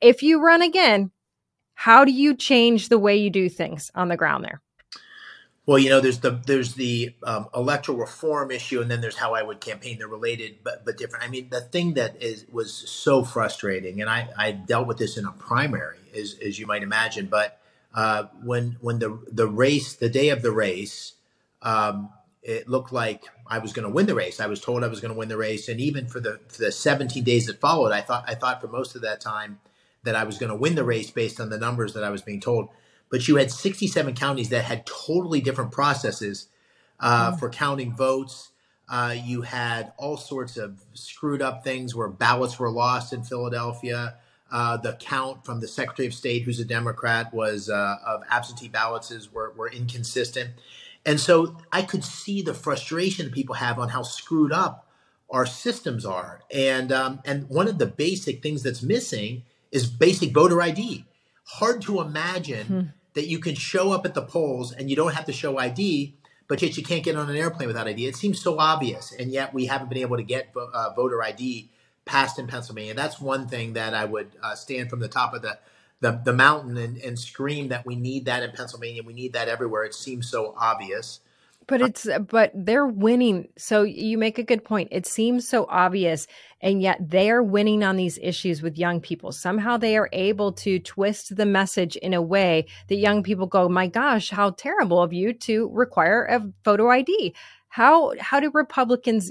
if 0.00 0.22
you 0.22 0.40
run 0.40 0.62
again, 0.62 1.10
how 1.74 2.04
do 2.04 2.12
you 2.12 2.34
change 2.34 2.88
the 2.88 2.98
way 2.98 3.16
you 3.16 3.30
do 3.30 3.48
things 3.48 3.90
on 3.94 4.08
the 4.08 4.16
ground 4.16 4.44
there? 4.44 4.60
Well, 5.64 5.78
you 5.78 5.90
know, 5.90 6.00
there's 6.00 6.18
the 6.18 6.40
there's 6.44 6.74
the 6.74 7.14
um, 7.22 7.48
electoral 7.54 7.96
reform 7.96 8.50
issue, 8.50 8.80
and 8.80 8.90
then 8.90 9.00
there's 9.00 9.16
how 9.16 9.34
I 9.34 9.42
would 9.42 9.60
campaign. 9.60 9.98
They're 9.98 10.08
related, 10.08 10.58
but 10.64 10.84
but 10.84 10.98
different. 10.98 11.24
I 11.24 11.28
mean, 11.28 11.50
the 11.50 11.60
thing 11.60 11.94
that 11.94 12.20
is 12.20 12.46
was 12.50 12.72
so 12.72 13.22
frustrating, 13.22 14.00
and 14.00 14.10
I 14.10 14.28
I 14.36 14.50
dealt 14.50 14.88
with 14.88 14.98
this 14.98 15.16
in 15.16 15.24
a 15.24 15.30
primary, 15.30 15.98
as 16.16 16.36
as 16.44 16.58
you 16.58 16.66
might 16.66 16.82
imagine. 16.82 17.26
But 17.26 17.60
uh, 17.94 18.24
when 18.42 18.76
when 18.80 18.98
the 18.98 19.20
the 19.30 19.46
race, 19.46 19.94
the 19.94 20.08
day 20.08 20.30
of 20.30 20.42
the 20.42 20.50
race, 20.50 21.12
um, 21.62 22.10
it 22.42 22.68
looked 22.68 22.92
like 22.92 23.22
I 23.52 23.58
was 23.58 23.72
going 23.72 23.86
to 23.86 23.94
win 23.94 24.06
the 24.06 24.14
race. 24.14 24.40
I 24.40 24.46
was 24.46 24.60
told 24.60 24.82
I 24.82 24.88
was 24.88 25.00
going 25.00 25.12
to 25.12 25.18
win 25.18 25.28
the 25.28 25.36
race, 25.36 25.68
and 25.68 25.80
even 25.80 26.06
for 26.06 26.20
the 26.20 26.40
for 26.48 26.62
the 26.62 26.72
17 26.72 27.22
days 27.22 27.46
that 27.46 27.60
followed, 27.60 27.92
I 27.92 28.00
thought 28.00 28.24
I 28.26 28.34
thought 28.34 28.60
for 28.60 28.68
most 28.68 28.94
of 28.96 29.02
that 29.02 29.20
time 29.20 29.60
that 30.04 30.16
I 30.16 30.24
was 30.24 30.38
going 30.38 30.50
to 30.50 30.56
win 30.56 30.74
the 30.74 30.84
race 30.84 31.10
based 31.10 31.40
on 31.40 31.50
the 31.50 31.58
numbers 31.58 31.94
that 31.94 32.04
I 32.04 32.10
was 32.10 32.22
being 32.22 32.40
told 32.40 32.70
but 33.12 33.28
you 33.28 33.36
had 33.36 33.50
67 33.50 34.14
counties 34.14 34.48
that 34.48 34.64
had 34.64 34.86
totally 34.86 35.42
different 35.42 35.70
processes 35.70 36.48
uh, 36.98 37.30
mm. 37.30 37.38
for 37.38 37.50
counting 37.50 37.94
votes. 37.94 38.52
Uh, 38.88 39.14
you 39.22 39.42
had 39.42 39.92
all 39.98 40.16
sorts 40.16 40.56
of 40.56 40.82
screwed 40.94 41.42
up 41.42 41.62
things 41.62 41.94
where 41.94 42.08
ballots 42.08 42.58
were 42.58 42.70
lost 42.70 43.12
in 43.12 43.22
Philadelphia. 43.22 44.16
Uh, 44.50 44.78
the 44.78 44.94
count 44.94 45.44
from 45.44 45.60
the 45.60 45.68
Secretary 45.68 46.08
of 46.08 46.14
State, 46.14 46.42
who's 46.42 46.58
a 46.58 46.64
Democrat, 46.64 47.32
was 47.34 47.68
uh, 47.68 47.96
of 48.04 48.22
absentee 48.30 48.68
ballots 48.68 49.12
were, 49.30 49.52
were 49.58 49.70
inconsistent. 49.70 50.50
And 51.04 51.18
so 51.18 51.56
I 51.72 51.82
could 51.82 52.04
see 52.04 52.42
the 52.42 52.54
frustration 52.54 53.30
people 53.30 53.56
have 53.56 53.78
on 53.78 53.90
how 53.90 54.02
screwed 54.02 54.52
up 54.52 54.88
our 55.30 55.46
systems 55.46 56.04
are. 56.04 56.42
And 56.50 56.92
um, 56.92 57.20
and 57.24 57.48
one 57.48 57.68
of 57.68 57.78
the 57.78 57.86
basic 57.86 58.42
things 58.42 58.62
that's 58.62 58.82
missing 58.82 59.42
is 59.70 59.86
basic 59.86 60.32
voter 60.32 60.60
ID. 60.62 61.06
Hard 61.44 61.82
to 61.82 62.00
imagine 62.00 62.66
hmm 62.66 62.80
that 63.14 63.26
you 63.26 63.38
can 63.38 63.54
show 63.54 63.92
up 63.92 64.06
at 64.06 64.14
the 64.14 64.22
polls 64.22 64.72
and 64.72 64.88
you 64.88 64.96
don't 64.96 65.14
have 65.14 65.26
to 65.26 65.32
show 65.32 65.58
ID, 65.58 66.14
but 66.48 66.62
yet 66.62 66.76
you 66.76 66.82
can't 66.82 67.04
get 67.04 67.16
on 67.16 67.28
an 67.28 67.36
airplane 67.36 67.68
without 67.68 67.86
ID. 67.86 68.06
It 68.06 68.16
seems 68.16 68.40
so 68.40 68.58
obvious, 68.58 69.12
and 69.12 69.30
yet 69.30 69.52
we 69.54 69.66
haven't 69.66 69.88
been 69.88 69.98
able 69.98 70.16
to 70.16 70.22
get 70.22 70.52
uh, 70.56 70.90
voter 70.94 71.22
ID 71.22 71.70
passed 72.04 72.38
in 72.38 72.46
Pennsylvania. 72.46 72.94
That's 72.94 73.20
one 73.20 73.48
thing 73.48 73.74
that 73.74 73.94
I 73.94 74.04
would 74.04 74.32
uh, 74.42 74.54
stand 74.54 74.90
from 74.90 75.00
the 75.00 75.08
top 75.08 75.34
of 75.34 75.42
the 75.42 75.58
the, 76.02 76.20
the 76.24 76.32
mountain 76.32 76.76
and, 76.76 76.98
and 76.98 77.18
scream 77.18 77.68
that 77.68 77.86
we 77.86 77.94
need 77.94 78.26
that 78.26 78.42
in 78.42 78.50
Pennsylvania. 78.50 79.02
We 79.04 79.14
need 79.14 79.32
that 79.34 79.48
everywhere. 79.48 79.84
It 79.84 79.94
seems 79.94 80.28
so 80.28 80.52
obvious. 80.58 81.20
But 81.68 81.80
it's 81.80 82.08
but 82.28 82.50
they're 82.54 82.88
winning. 82.88 83.48
So 83.56 83.82
you 83.82 84.18
make 84.18 84.36
a 84.36 84.42
good 84.42 84.64
point. 84.64 84.88
It 84.90 85.06
seems 85.06 85.48
so 85.48 85.64
obvious 85.70 86.26
and 86.60 86.82
yet 86.82 86.98
they 87.08 87.30
are 87.30 87.42
winning 87.42 87.84
on 87.84 87.96
these 87.96 88.18
issues 88.20 88.62
with 88.62 88.76
young 88.76 89.00
people. 89.00 89.30
Somehow 89.30 89.76
they 89.76 89.96
are 89.96 90.08
able 90.12 90.52
to 90.54 90.80
twist 90.80 91.36
the 91.36 91.46
message 91.46 91.94
in 91.94 92.14
a 92.14 92.20
way 92.20 92.66
that 92.88 92.96
young 92.96 93.22
people 93.22 93.46
go, 93.46 93.68
"My 93.68 93.86
gosh, 93.86 94.30
how 94.30 94.50
terrible 94.50 95.00
of 95.00 95.12
you 95.12 95.32
to 95.34 95.70
require 95.72 96.24
a 96.24 96.52
photo 96.64 96.90
ID." 96.90 97.32
How 97.68 98.12
how 98.18 98.40
do 98.40 98.50
Republicans 98.52 99.30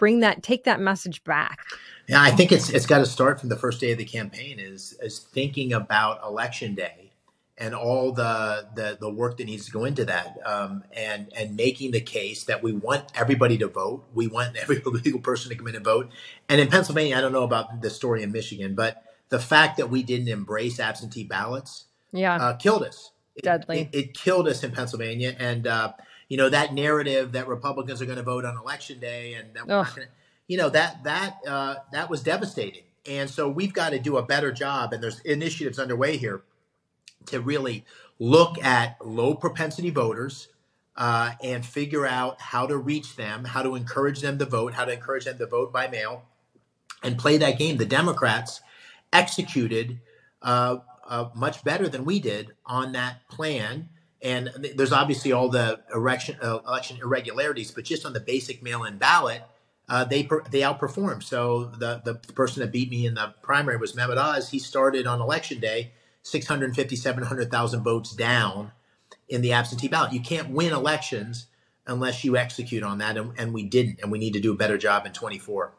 bring 0.00 0.20
that 0.20 0.42
take 0.42 0.64
that 0.64 0.80
message 0.80 1.22
back? 1.22 1.60
Yeah, 2.08 2.20
I 2.20 2.30
think 2.30 2.50
it's 2.50 2.70
it's 2.70 2.86
got 2.86 2.98
to 2.98 3.06
start 3.06 3.38
from 3.38 3.50
the 3.50 3.56
first 3.56 3.80
day 3.80 3.92
of 3.92 3.98
the 3.98 4.04
campaign 4.04 4.58
is 4.58 4.96
is 5.00 5.18
thinking 5.20 5.72
about 5.74 6.24
election 6.24 6.74
day 6.74 7.12
and 7.58 7.74
all 7.74 8.10
the, 8.10 8.66
the, 8.74 8.96
the 8.98 9.10
work 9.10 9.36
that 9.36 9.44
needs 9.44 9.66
to 9.66 9.70
go 9.70 9.84
into 9.84 10.06
that, 10.06 10.38
um, 10.46 10.82
and 10.94 11.30
and 11.36 11.54
making 11.54 11.90
the 11.90 12.00
case 12.00 12.44
that 12.44 12.62
we 12.62 12.72
want 12.72 13.04
everybody 13.14 13.58
to 13.58 13.68
vote. 13.68 14.06
We 14.14 14.26
want 14.26 14.56
every 14.56 14.80
legal 14.84 15.20
person 15.20 15.50
to 15.50 15.54
come 15.54 15.68
in 15.68 15.76
and 15.76 15.84
vote. 15.84 16.10
And 16.48 16.60
in 16.60 16.68
Pennsylvania, 16.68 17.18
I 17.18 17.20
don't 17.20 17.32
know 17.32 17.44
about 17.44 17.82
the 17.82 17.90
story 17.90 18.22
in 18.22 18.32
Michigan, 18.32 18.74
but 18.74 19.04
the 19.28 19.38
fact 19.38 19.76
that 19.76 19.90
we 19.90 20.02
didn't 20.02 20.28
embrace 20.28 20.80
absentee 20.80 21.24
ballots, 21.24 21.84
yeah, 22.10 22.36
uh, 22.36 22.56
killed 22.56 22.82
us. 22.82 23.12
Deadly. 23.42 23.80
It, 23.80 23.88
it, 23.92 23.98
it, 23.98 24.14
killed 24.14 24.48
us 24.48 24.64
in 24.64 24.72
Pennsylvania, 24.72 25.36
and 25.38 25.66
uh, 25.66 25.92
you 26.30 26.38
know 26.38 26.48
that 26.48 26.72
narrative 26.72 27.32
that 27.32 27.46
Republicans 27.46 28.00
are 28.00 28.06
going 28.06 28.16
to 28.16 28.22
vote 28.22 28.46
on 28.46 28.56
election 28.56 28.98
day, 28.98 29.34
and 29.34 29.52
that 29.52 29.66
we're 29.66 29.74
not 29.74 29.94
going 29.94 30.08
to, 30.08 30.14
you 30.48 30.56
know 30.56 30.70
that 30.70 31.04
that 31.04 31.36
uh, 31.46 31.74
that 31.92 32.08
was 32.08 32.22
devastating. 32.22 32.84
And 33.06 33.28
so 33.28 33.48
we've 33.48 33.72
got 33.72 33.90
to 33.90 33.98
do 33.98 34.16
a 34.16 34.22
better 34.22 34.52
job. 34.52 34.92
And 34.92 35.02
there's 35.02 35.20
initiatives 35.20 35.78
underway 35.78 36.16
here 36.16 36.42
to 37.26 37.40
really 37.40 37.84
look 38.18 38.62
at 38.62 38.96
low 39.04 39.34
propensity 39.34 39.90
voters 39.90 40.48
uh, 40.96 41.32
and 41.42 41.64
figure 41.64 42.06
out 42.06 42.40
how 42.40 42.66
to 42.66 42.76
reach 42.76 43.16
them, 43.16 43.44
how 43.44 43.62
to 43.62 43.74
encourage 43.74 44.20
them 44.20 44.38
to 44.38 44.44
vote, 44.44 44.74
how 44.74 44.84
to 44.84 44.92
encourage 44.92 45.24
them 45.24 45.38
to 45.38 45.46
vote 45.46 45.72
by 45.72 45.88
mail, 45.88 46.24
and 47.02 47.18
play 47.18 47.38
that 47.38 47.58
game. 47.58 47.78
The 47.78 47.86
Democrats 47.86 48.60
executed 49.12 50.00
uh, 50.42 50.78
uh, 51.08 51.30
much 51.34 51.64
better 51.64 51.88
than 51.88 52.04
we 52.04 52.20
did 52.20 52.52
on 52.66 52.92
that 52.92 53.26
plan. 53.28 53.88
And 54.22 54.50
there's 54.76 54.92
obviously 54.92 55.32
all 55.32 55.48
the 55.48 55.80
election, 55.94 56.36
uh, 56.42 56.58
election 56.66 56.98
irregularities, 57.02 57.70
but 57.70 57.84
just 57.84 58.04
on 58.04 58.12
the 58.12 58.20
basic 58.20 58.62
mail-in 58.62 58.98
ballot, 58.98 59.42
uh, 59.88 60.04
they 60.04 60.22
they 60.50 60.60
outperformed. 60.60 61.22
So 61.22 61.64
the 61.64 62.00
the 62.04 62.14
person 62.14 62.60
that 62.60 62.70
beat 62.70 62.90
me 62.90 63.06
in 63.06 63.14
the 63.14 63.34
primary 63.42 63.76
was 63.76 63.94
Mehmet 63.94 64.18
Oz. 64.18 64.50
He 64.50 64.58
started 64.58 65.06
on 65.06 65.20
election 65.20 65.58
day 65.58 65.92
650, 66.22 66.96
700,000 66.96 67.82
votes 67.82 68.14
down 68.14 68.72
in 69.28 69.40
the 69.40 69.52
absentee 69.52 69.88
ballot. 69.88 70.12
You 70.12 70.20
can't 70.20 70.50
win 70.50 70.72
elections 70.72 71.46
unless 71.86 72.24
you 72.24 72.36
execute 72.36 72.82
on 72.82 72.98
that. 72.98 73.16
And, 73.16 73.32
and 73.38 73.54
we 73.54 73.64
didn't. 73.64 74.00
And 74.02 74.12
we 74.12 74.18
need 74.18 74.34
to 74.34 74.40
do 74.40 74.52
a 74.52 74.56
better 74.56 74.78
job 74.78 75.06
in 75.06 75.12
24. 75.12 75.72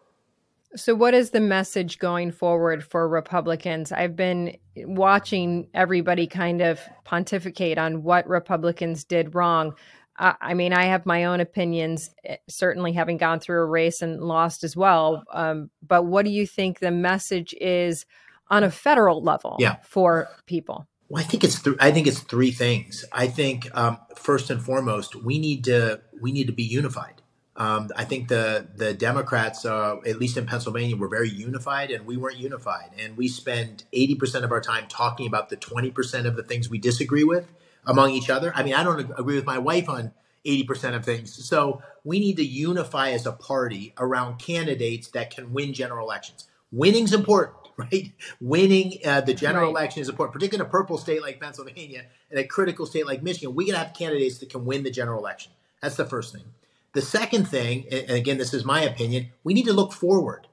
So, 0.76 0.96
what 0.96 1.14
is 1.14 1.32
the 1.32 1.42
message 1.42 2.00
going 2.00 2.32
forward 2.32 2.84
for 2.84 3.08
Republicans? 3.08 3.92
I've 3.92 4.16
been 4.16 4.58
watching 4.78 5.68
everybody 5.74 6.28
kind 6.28 6.62
of 6.62 6.80
pontificate 7.04 7.78
on 7.78 8.04
what 8.04 8.28
Republicans 8.28 9.04
did 9.04 9.36
wrong. 9.36 9.74
Uh, 10.18 10.34
I 10.40 10.54
mean, 10.54 10.72
I 10.72 10.86
have 10.86 11.06
my 11.06 11.26
own 11.26 11.42
opinions, 11.42 12.14
eh, 12.24 12.38
certainly 12.48 12.94
having 12.94 13.18
gone 13.18 13.40
through 13.40 13.62
a 13.62 13.66
race 13.66 14.02
and 14.02 14.22
lost 14.22 14.64
as 14.64 14.76
well. 14.78 15.24
Um, 15.34 15.70
but 15.86 16.06
what 16.06 16.26
do 16.26 16.32
you 16.32 16.48
think 16.48 16.80
the 16.80 16.92
message 16.92 17.54
is 17.60 18.06
on 18.50 18.64
a 18.64 18.72
federal 18.72 19.22
level 19.22 19.58
yeah. 19.60 19.78
for 19.84 20.30
people? 20.46 20.88
Well, 21.10 21.22
I 21.22 21.26
think 21.26 21.44
it's 21.44 21.62
th- 21.62 21.76
I 21.82 21.92
think 21.92 22.08
it's 22.08 22.20
three 22.20 22.52
things. 22.52 23.04
I 23.12 23.28
think 23.28 23.68
um, 23.78 23.98
first 24.16 24.50
and 24.50 24.62
foremost, 24.64 25.16
we 25.16 25.38
need 25.40 25.66
to 25.66 26.00
we 26.22 26.32
need 26.32 26.48
to 26.48 26.54
be 26.54 26.64
unified. 26.64 27.21
Um, 27.62 27.92
I 27.96 28.06
think 28.06 28.28
the 28.28 28.66
the 28.76 28.92
Democrats, 28.92 29.66
uh, 29.66 29.98
at 30.04 30.18
least 30.18 30.36
in 30.36 30.48
Pennsylvania, 30.48 30.98
were 30.98 31.08
very 31.08 31.30
unified, 31.30 31.92
and 31.92 32.08
we 32.08 32.18
weren't 32.18 32.38
unified. 32.38 32.90
And 32.98 33.16
we 33.16 33.28
spend 33.28 33.84
eighty 33.94 34.16
percent 34.16 34.44
of 34.44 34.52
our 34.52 34.62
time 34.62 34.86
talking 34.88 35.28
about 35.28 35.50
the 35.50 35.58
twenty 35.58 35.92
percent 35.92 36.26
of 36.26 36.36
the 36.36 36.42
things 36.42 36.72
we 36.72 36.80
disagree 36.80 37.24
with 37.24 37.52
among 37.86 38.14
each 38.14 38.32
other. 38.32 38.52
I 38.56 38.64
mean, 38.64 38.74
I 38.74 38.84
don't 38.84 39.00
agree 39.00 39.36
with 39.36 39.46
my 39.46 39.60
wife 39.60 39.88
on 39.90 40.12
eighty 40.44 40.64
percent 40.64 40.96
of 40.96 41.06
things. 41.06 41.32
So 41.46 41.84
we 42.04 42.20
need 42.20 42.38
to 42.38 42.44
unify 42.44 43.12
as 43.12 43.28
a 43.28 43.32
party 43.32 43.94
around 44.00 44.40
candidates 44.40 45.10
that 45.10 45.30
can 45.30 45.54
win 45.54 45.74
general 45.74 46.08
elections. 46.08 46.48
Winning's 46.72 47.14
important 47.14 47.58
right? 47.78 48.12
Winning 48.40 48.98
uh, 49.06 49.22
the 49.22 49.36
general 49.36 49.66
right. 49.66 49.82
election 49.82 50.02
is 50.02 50.10
important, 50.10 50.34
particularly 50.34 50.66
in 50.66 50.68
a 50.68 50.72
purple 50.72 50.98
state 50.98 51.22
like 51.22 51.40
Pennsylvania 51.40 52.06
and 52.32 52.40
a 52.40 52.44
critical 52.44 52.88
state 52.88 53.06
like 53.06 53.22
Michigan. 53.22 53.54
We 53.54 53.68
got 53.68 53.74
to 53.74 53.78
have 53.86 53.94
candidates 53.94 54.40
that 54.40 54.50
can 54.50 54.66
win 54.66 54.82
the 54.82 54.90
general 54.90 55.20
election. 55.20 55.52
That's 55.80 55.96
the 55.96 56.06
first 56.06 56.34
thing. 56.34 56.46
The 56.94 57.02
second 57.02 57.48
thing, 57.48 57.86
and 57.92 58.12
again, 58.12 58.38
this 58.38 58.54
is 58.54 58.66
my 58.66 58.82
opinion, 58.82 59.28
we 59.44 59.54
need 59.54 59.66
to 59.66 59.74
look 59.74 59.94
forward. 59.94 60.48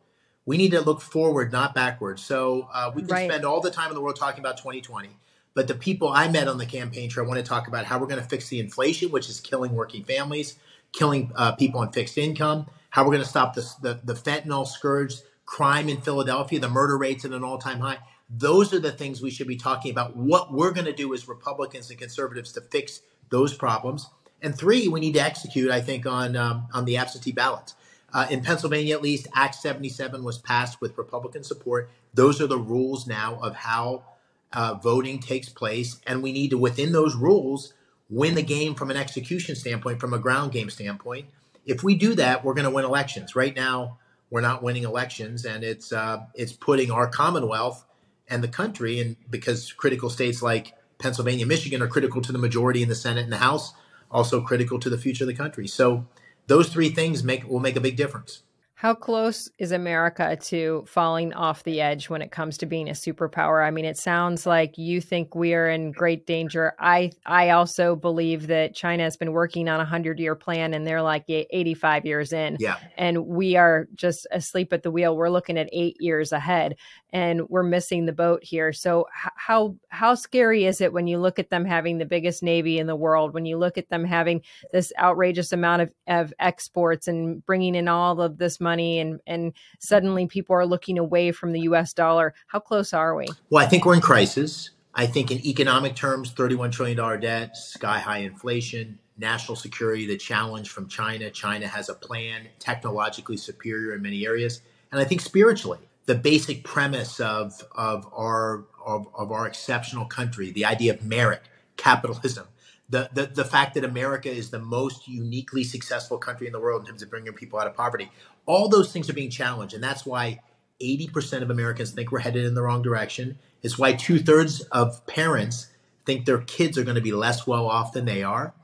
We 0.47 0.57
need 0.57 0.71
to 0.71 0.81
look 0.81 1.01
forward, 1.01 1.53
not 1.53 1.75
backwards. 1.75 2.23
So 2.23 2.69
uh, 2.73 2.93
we 2.95 3.03
can 3.03 3.11
right. 3.11 3.31
spend 3.31 3.45
all 3.45 3.61
the 3.61 3.71
time 3.71 3.89
in 3.89 3.95
the 3.95 4.01
world 4.01 4.17
talking 4.17 4.41
about 4.41 4.57
2020. 4.57 5.11
But 5.55 5.67
the 5.67 5.75
people 5.75 6.09
I 6.09 6.29
met 6.29 6.47
on 6.47 6.59
the 6.59 6.67
campaign 6.67 7.11
trail 7.11 7.27
want 7.27 7.39
to 7.39 7.45
talk 7.45 7.67
about 7.67 7.85
how 7.85 7.99
we're 7.99 8.07
going 8.07 8.23
to 8.23 8.29
fix 8.29 8.49
the 8.49 8.61
inflation, 8.61 9.11
which 9.11 9.29
is 9.29 9.41
killing 9.41 9.75
working 9.75 10.05
families, 10.05 10.57
killing 10.93 11.33
uh, 11.35 11.53
people 11.53 11.81
on 11.81 11.91
fixed 11.91 12.17
income, 12.17 12.67
how 12.91 13.03
we're 13.03 13.13
going 13.13 13.25
to 13.25 13.29
stop 13.29 13.55
the, 13.55 13.69
the, 13.83 14.01
the 14.05 14.15
fentanyl 14.15 14.67
scourge 14.67 15.17
crime 15.45 15.89
in 15.89 16.01
Philadelphia, 16.01 16.61
the 16.61 16.69
murder 16.69 16.97
rates 16.97 17.25
at 17.25 17.33
an 17.33 17.43
all 17.43 17.59
time 17.59 17.81
high. 17.81 17.99
Those 18.31 18.73
are 18.73 18.79
the 18.79 18.93
things 18.93 19.21
we 19.21 19.31
should 19.31 19.49
be 19.49 19.57
talking 19.57 19.91
about. 19.91 20.15
What 20.15 20.53
we're 20.53 20.73
going 20.73 20.85
to 20.85 20.93
do 20.93 21.13
as 21.15 21.27
Republicans 21.27 21.91
and 21.91 21.99
conservatives 21.99 22.53
to 22.53 22.61
fix 22.61 23.01
those 23.31 23.55
problems. 23.55 24.09
And 24.43 24.57
three, 24.57 24.89
we 24.89 25.01
need 25.01 25.15
to 25.15 25.23
execute, 25.23 25.71
I 25.71 25.81
think, 25.81 26.07
on 26.07 26.37
um, 26.37 26.69
on 26.73 26.85
the 26.85 26.97
absentee 26.97 27.33
ballots. 27.33 27.75
Uh, 28.13 28.27
in 28.31 28.43
Pennsylvania, 28.43 28.95
at 28.95 29.03
least, 29.03 29.27
Act 29.35 29.55
77 29.55 30.25
was 30.25 30.39
passed 30.39 30.81
with 30.81 30.97
Republican 30.97 31.45
support. 31.45 31.91
Those 32.15 32.41
are 32.41 32.47
the 32.47 32.59
rules 32.59 33.07
now 33.07 33.39
of 33.43 33.55
how 33.55 34.05
uh, 34.53 34.75
voting 34.75 35.19
takes 35.19 35.49
place. 35.49 36.01
And 36.07 36.23
we 36.23 36.33
need 36.33 36.51
to, 36.51 36.59
within 36.59 36.93
those 36.93 37.15
rules, 37.15 37.75
win 38.09 38.35
the 38.35 38.43
game 38.43 38.75
from 38.75 38.91
an 38.91 38.97
execution 38.97 39.55
standpoint, 39.57 40.01
from 40.01 40.15
a 40.15 40.19
ground 40.19 40.53
game 40.53 40.71
standpoint. 40.71 41.27
If 41.67 41.83
we 41.83 41.95
do 41.97 42.15
that, 42.15 42.45
we're 42.45 42.55
going 42.55 42.65
to 42.65 42.71
win 42.71 42.87
elections. 42.87 43.37
Right 43.37 43.55
now, 43.55 43.99
we're 44.31 44.41
not 44.41 44.63
winning 44.63 44.85
elections, 44.85 45.45
and 45.45 45.65
it's 45.65 45.93
uh, 45.93 46.21
it's 46.35 46.53
putting 46.53 46.91
our 46.91 47.07
Commonwealth 47.07 47.85
and 48.29 48.43
the 48.43 48.49
country, 48.49 49.01
and 49.01 49.17
because 49.31 49.73
critical 49.73 50.11
states 50.11 50.43
like 50.43 50.75
Pennsylvania, 50.99 51.47
Michigan 51.47 51.83
are 51.83 51.89
critical 51.89 52.21
to 52.23 52.33
the 52.33 52.39
majority 52.39 52.83
in 52.83 52.89
the 52.89 52.95
Senate 52.95 53.25
and 53.25 53.33
the 53.33 53.39
House, 53.39 53.73
also 54.11 54.41
critical 54.41 54.79
to 54.81 54.91
the 54.91 54.99
future 54.99 55.25
of 55.25 55.29
the 55.29 55.35
country. 55.35 55.67
So 55.67 56.07
those 56.47 56.69
three 56.69 56.91
things 56.91 57.23
make 57.23 57.47
will 57.49 57.61
make 57.61 57.77
a 57.77 57.81
big 57.81 57.97
difference. 57.97 58.43
How 58.79 58.95
close 58.95 59.51
is 59.59 59.73
America 59.73 60.37
to 60.41 60.85
falling 60.87 61.33
off 61.33 61.65
the 61.65 61.81
edge 61.81 62.09
when 62.09 62.23
it 62.23 62.31
comes 62.31 62.57
to 62.59 62.67
being 62.67 62.89
a 62.89 62.93
superpower? 62.93 63.67
I 63.67 63.73
mean, 63.73 63.85
it 63.85 63.97
sounds 63.97 64.47
like 64.47 64.79
you 64.79 65.01
think 65.01 65.35
we 65.35 65.53
are 65.53 65.69
in 65.69 65.91
great 65.91 66.29
danger. 66.29 66.75
I 66.79 67.11
I 67.27 67.51
also 67.51 67.97
believe 67.97 68.47
that 68.47 68.77
China 68.77 69.03
has 69.03 69.17
been 69.17 69.33
working 69.33 69.69
on 69.69 69.81
a 69.81 69.85
100-year 69.85 70.37
plan 70.37 70.75
and 70.75 70.87
they're 70.87 71.03
like 71.03 71.25
85 71.29 72.07
years 72.07 72.33
in. 72.33 72.57
Yeah. 72.61 72.77
And 72.97 73.27
we 73.27 73.57
are 73.57 73.89
just 73.97 74.29
asleep 74.31 74.73
at 74.73 74.85
the 74.85 74.93
wheel. 74.93 75.17
We're 75.17 75.29
looking 75.29 75.59
at 75.59 75.69
8 75.73 75.97
years 75.99 76.31
ahead 76.31 76.77
and 77.13 77.49
we're 77.49 77.65
missing 77.65 78.07
the 78.07 78.13
boat 78.13 78.45
here. 78.45 78.73
So 78.73 79.07
how 79.11 79.75
how 79.89 80.15
scary 80.15 80.67
is 80.67 80.81
it 80.81 80.93
when 80.93 81.09
you 81.09 81.19
look 81.19 81.41
at 81.41 81.51
them 81.51 81.65
having 81.65 81.99
the 81.99 82.07
biggest 82.07 82.45
navy 82.45 82.79
in 82.79 82.87
the 82.87 82.95
world, 82.95 83.35
when 83.35 83.45
you 83.45 83.59
look 83.59 83.77
at 83.77 83.89
them 83.89 84.05
having 84.05 84.43
this 84.73 84.93
outrageous 85.01 85.53
amount 85.53 85.83
of, 85.83 85.91
of 86.07 86.33
exports 86.39 87.09
and 87.09 87.45
bringing 87.45 87.75
in 87.75 87.89
all 87.89 88.21
of 88.21 88.39
this 88.39 88.61
money 88.61 88.68
and 88.77 89.21
and 89.27 89.53
suddenly 89.79 90.27
people 90.27 90.55
are 90.55 90.67
looking 90.67 90.99
away 90.99 91.33
from 91.33 91.53
the 91.53 91.61
US 91.61 91.93
dollar. 91.93 92.35
How 92.49 92.61
close 92.61 92.93
are 92.93 93.15
we? 93.15 93.27
Well, 93.51 93.65
I 93.65 93.69
think 93.69 93.85
we're 93.85 93.95
in 93.95 94.01
crisis. 94.01 94.71
I 94.95 95.07
think 95.07 95.31
in 95.31 95.45
economic 95.47 95.95
terms, 95.95 96.33
$31 96.33 96.73
trillion 96.73 97.21
debt, 97.21 97.57
sky 97.57 98.01
high 98.01 98.19
inflation, 98.19 98.99
national 99.17 99.55
security, 99.57 100.07
the 100.07 100.17
challenge 100.17 100.71
from 100.71 100.89
China. 100.89 101.31
China 101.31 101.69
has 101.69 101.89
a 101.89 101.95
plan, 101.95 102.49
technologically 102.59 103.37
superior 103.37 103.95
in 103.95 104.03
many 104.03 104.27
areas. 104.27 104.61
And 104.91 105.01
I 105.01 105.05
think 105.05 105.21
spiritually, 105.21 105.79
the 106.07 106.15
basic 106.15 106.65
premise 106.65 107.21
of 107.21 107.63
of 107.73 108.09
our 108.13 108.65
of, 108.85 109.07
of 109.15 109.31
our 109.31 109.47
exceptional 109.47 110.07
country, 110.07 110.51
the 110.51 110.65
idea 110.65 110.95
of 110.95 111.05
merit, 111.05 111.43
capitalism, 111.77 112.47
the, 112.89 113.11
the 113.13 113.27
the 113.27 113.45
fact 113.45 113.75
that 113.75 113.85
America 113.85 114.31
is 114.31 114.51
the 114.51 114.59
most 114.59 115.07
uniquely 115.07 115.63
successful 115.63 116.19
country 116.19 116.47
in 116.47 116.53
the 116.53 116.61
world 116.61 116.83
in 116.83 116.87
terms 116.87 117.03
of 117.03 117.11
bringing 117.11 117.33
people 117.33 117.59
out 117.59 117.67
of 117.67 117.75
poverty, 117.75 118.11
all 118.47 118.69
those 118.69 118.93
things 118.93 119.11
are 119.11 119.15
being 119.15 119.31
challenged, 119.31 119.75
and 119.75 119.83
that's 119.83 120.07
why 120.07 120.41
80% 120.81 121.43
of 121.43 121.51
Americans 121.51 121.91
think 121.91 122.13
we're 122.13 122.21
headed 122.21 122.45
in 122.45 122.55
the 122.55 122.63
wrong 122.63 122.83
direction. 122.83 123.39
It's 123.63 123.79
why 123.79 123.95
two 123.95 124.19
thirds 124.19 124.61
of 124.73 125.07
parents 125.07 125.69
think 126.07 126.25
their 126.25 126.39
kids 126.39 126.79
are 126.79 126.85
going 126.85 126.95
to 126.95 127.01
be 127.01 127.13
less 127.13 127.47
well 127.47 127.67
off 127.67 127.93
than 127.93 128.05
they 128.05 128.23
are. 128.23 128.55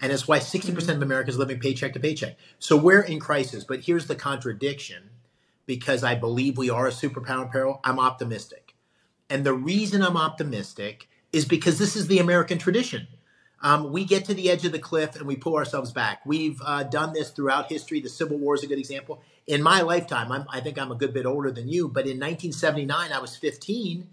And 0.00 0.12
it's 0.12 0.28
why 0.28 0.38
60% 0.38 0.96
of 0.96 1.02
Americans 1.02 1.38
living 1.38 1.60
paycheck 1.60 1.94
to 1.94 2.00
paycheck. 2.00 2.36
So 2.58 2.76
we're 2.76 3.00
in 3.00 3.20
crisis. 3.20 3.64
But 3.64 3.80
here's 3.80 4.06
the 4.06 4.14
contradiction 4.14 5.10
because 5.64 6.04
I 6.04 6.14
believe 6.14 6.58
we 6.58 6.70
are 6.70 6.88
a 6.88 6.92
superpower 6.92 7.50
peril, 7.50 7.80
I'm 7.84 8.00
optimistic. 8.00 8.74
And 9.30 9.44
the 9.44 9.54
reason 9.54 10.02
I'm 10.02 10.16
optimistic 10.16 11.08
is 11.32 11.44
because 11.44 11.78
this 11.78 11.96
is 11.96 12.08
the 12.08 12.18
American 12.18 12.58
tradition. 12.58 13.06
Um, 13.62 13.92
we 13.92 14.04
get 14.04 14.24
to 14.24 14.34
the 14.34 14.50
edge 14.50 14.64
of 14.64 14.72
the 14.72 14.78
cliff 14.78 15.14
and 15.14 15.26
we 15.26 15.36
pull 15.36 15.56
ourselves 15.56 15.92
back. 15.92 16.26
We've 16.26 16.60
uh, 16.64 16.82
done 16.82 17.12
this 17.12 17.30
throughout 17.30 17.70
history. 17.70 18.00
The 18.00 18.08
Civil 18.08 18.38
War 18.38 18.54
is 18.54 18.64
a 18.64 18.66
good 18.66 18.78
example. 18.78 19.22
In 19.46 19.62
my 19.62 19.82
lifetime, 19.82 20.32
I'm, 20.32 20.46
I 20.48 20.60
think 20.60 20.78
I'm 20.78 20.90
a 20.90 20.96
good 20.96 21.14
bit 21.14 21.26
older 21.26 21.50
than 21.50 21.68
you, 21.68 21.88
but 21.88 22.04
in 22.04 22.18
1979, 22.18 23.12
I 23.12 23.18
was 23.20 23.36
15. 23.36 24.08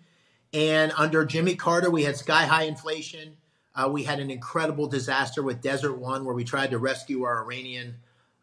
And 0.54 0.92
under 0.98 1.26
Jimmy 1.26 1.56
Carter, 1.56 1.90
we 1.90 2.04
had 2.04 2.16
sky 2.16 2.46
high 2.46 2.64
inflation. 2.64 3.38
Uh, 3.76 3.90
we 3.92 4.04
had 4.04 4.20
an 4.20 4.30
incredible 4.30 4.88
disaster 4.88 5.42
with 5.42 5.62
Desert 5.62 5.94
One, 5.94 6.26
where 6.26 6.36
we 6.36 6.44
tried 6.44 6.72
to 6.72 6.78
rescue 6.78 7.24
our 7.24 7.44
Iranian 7.44 7.96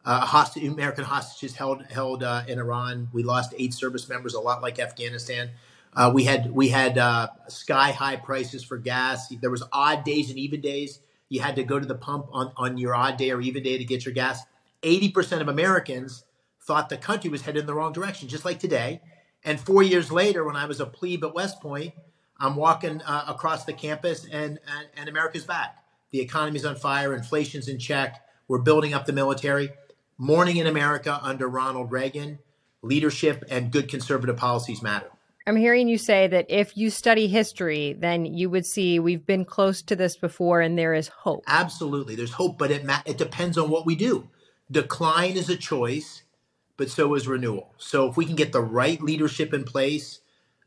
uh, 0.04 0.20
hostage, 0.20 0.64
American 0.64 1.04
hostages 1.04 1.56
held 1.56 1.84
held 1.86 2.22
uh, 2.22 2.44
in 2.46 2.58
Iran. 2.58 3.08
We 3.12 3.24
lost 3.24 3.52
eight 3.58 3.74
service 3.74 4.08
members, 4.08 4.34
a 4.34 4.40
lot 4.40 4.62
like 4.62 4.78
Afghanistan. 4.78 5.50
Uh, 5.96 6.10
we 6.14 6.24
had 6.24 6.52
we 6.52 6.68
had 6.68 6.98
uh, 6.98 7.28
sky 7.48 7.90
high 7.90 8.16
prices 8.16 8.62
for 8.62 8.76
gas. 8.76 9.28
There 9.40 9.50
was 9.50 9.62
odd 9.72 10.04
days 10.04 10.28
and 10.30 10.38
even 10.38 10.60
days. 10.60 11.00
You 11.28 11.40
had 11.40 11.56
to 11.56 11.64
go 11.64 11.80
to 11.80 11.86
the 11.86 11.94
pump 11.94 12.26
on, 12.32 12.52
on 12.56 12.78
your 12.78 12.94
odd 12.94 13.16
day 13.16 13.30
or 13.30 13.40
even 13.40 13.62
day 13.62 13.78
to 13.78 13.84
get 13.84 14.04
your 14.04 14.14
gas. 14.14 14.42
Eighty 14.82 15.10
percent 15.10 15.42
of 15.42 15.48
Americans 15.48 16.24
thought 16.62 16.88
the 16.88 16.96
country 16.96 17.30
was 17.30 17.42
headed 17.42 17.60
in 17.60 17.66
the 17.66 17.74
wrong 17.74 17.92
direction, 17.92 18.28
just 18.28 18.44
like 18.44 18.58
today. 18.60 19.00
And 19.42 19.58
four 19.58 19.82
years 19.82 20.12
later, 20.12 20.44
when 20.44 20.56
I 20.56 20.66
was 20.66 20.80
a 20.80 20.86
plebe 20.86 21.24
at 21.24 21.34
West 21.34 21.60
Point, 21.60 21.94
I'm 22.38 22.56
walking 22.56 23.00
uh, 23.02 23.24
across 23.28 23.64
the 23.64 23.72
campus, 23.72 24.26
and, 24.30 24.58
and 24.68 24.88
and 24.96 25.08
America's 25.08 25.44
back. 25.44 25.82
The 26.10 26.20
economy's 26.20 26.64
on 26.64 26.76
fire. 26.76 27.14
Inflation's 27.14 27.68
in 27.68 27.78
check. 27.78 28.22
We're 28.48 28.58
building 28.58 28.94
up 28.94 29.06
the 29.06 29.12
military 29.12 29.70
Morning 30.18 30.56
in 30.56 30.66
America 30.66 31.20
under 31.22 31.46
Ronald 31.46 31.92
Reagan, 31.92 32.38
leadership 32.80 33.44
and 33.50 33.70
good 33.70 33.86
conservative 33.86 34.38
policies 34.38 34.80
matter. 34.80 35.10
I'm 35.46 35.56
hearing 35.56 35.86
you 35.86 35.96
say 35.96 36.26
that 36.26 36.46
if 36.48 36.76
you 36.76 36.90
study 36.90 37.28
history, 37.28 37.92
then 37.92 38.24
you 38.24 38.50
would 38.50 38.66
see 38.66 38.98
we've 38.98 39.24
been 39.24 39.44
close 39.44 39.80
to 39.82 39.94
this 39.94 40.16
before 40.16 40.60
and 40.60 40.76
there 40.76 40.92
is 40.92 41.06
hope. 41.06 41.44
Absolutely. 41.46 42.16
There's 42.16 42.32
hope, 42.32 42.58
but 42.58 42.72
it, 42.72 42.84
ma- 42.84 43.02
it 43.06 43.16
depends 43.16 43.56
on 43.56 43.70
what 43.70 43.86
we 43.86 43.94
do. 43.94 44.28
Decline 44.70 45.36
is 45.36 45.48
a 45.48 45.56
choice, 45.56 46.24
but 46.76 46.90
so 46.90 47.14
is 47.14 47.28
renewal. 47.28 47.72
So 47.78 48.08
if 48.08 48.16
we 48.16 48.26
can 48.26 48.34
get 48.34 48.50
the 48.50 48.60
right 48.60 49.00
leadership 49.00 49.54
in 49.54 49.62
place, 49.62 50.18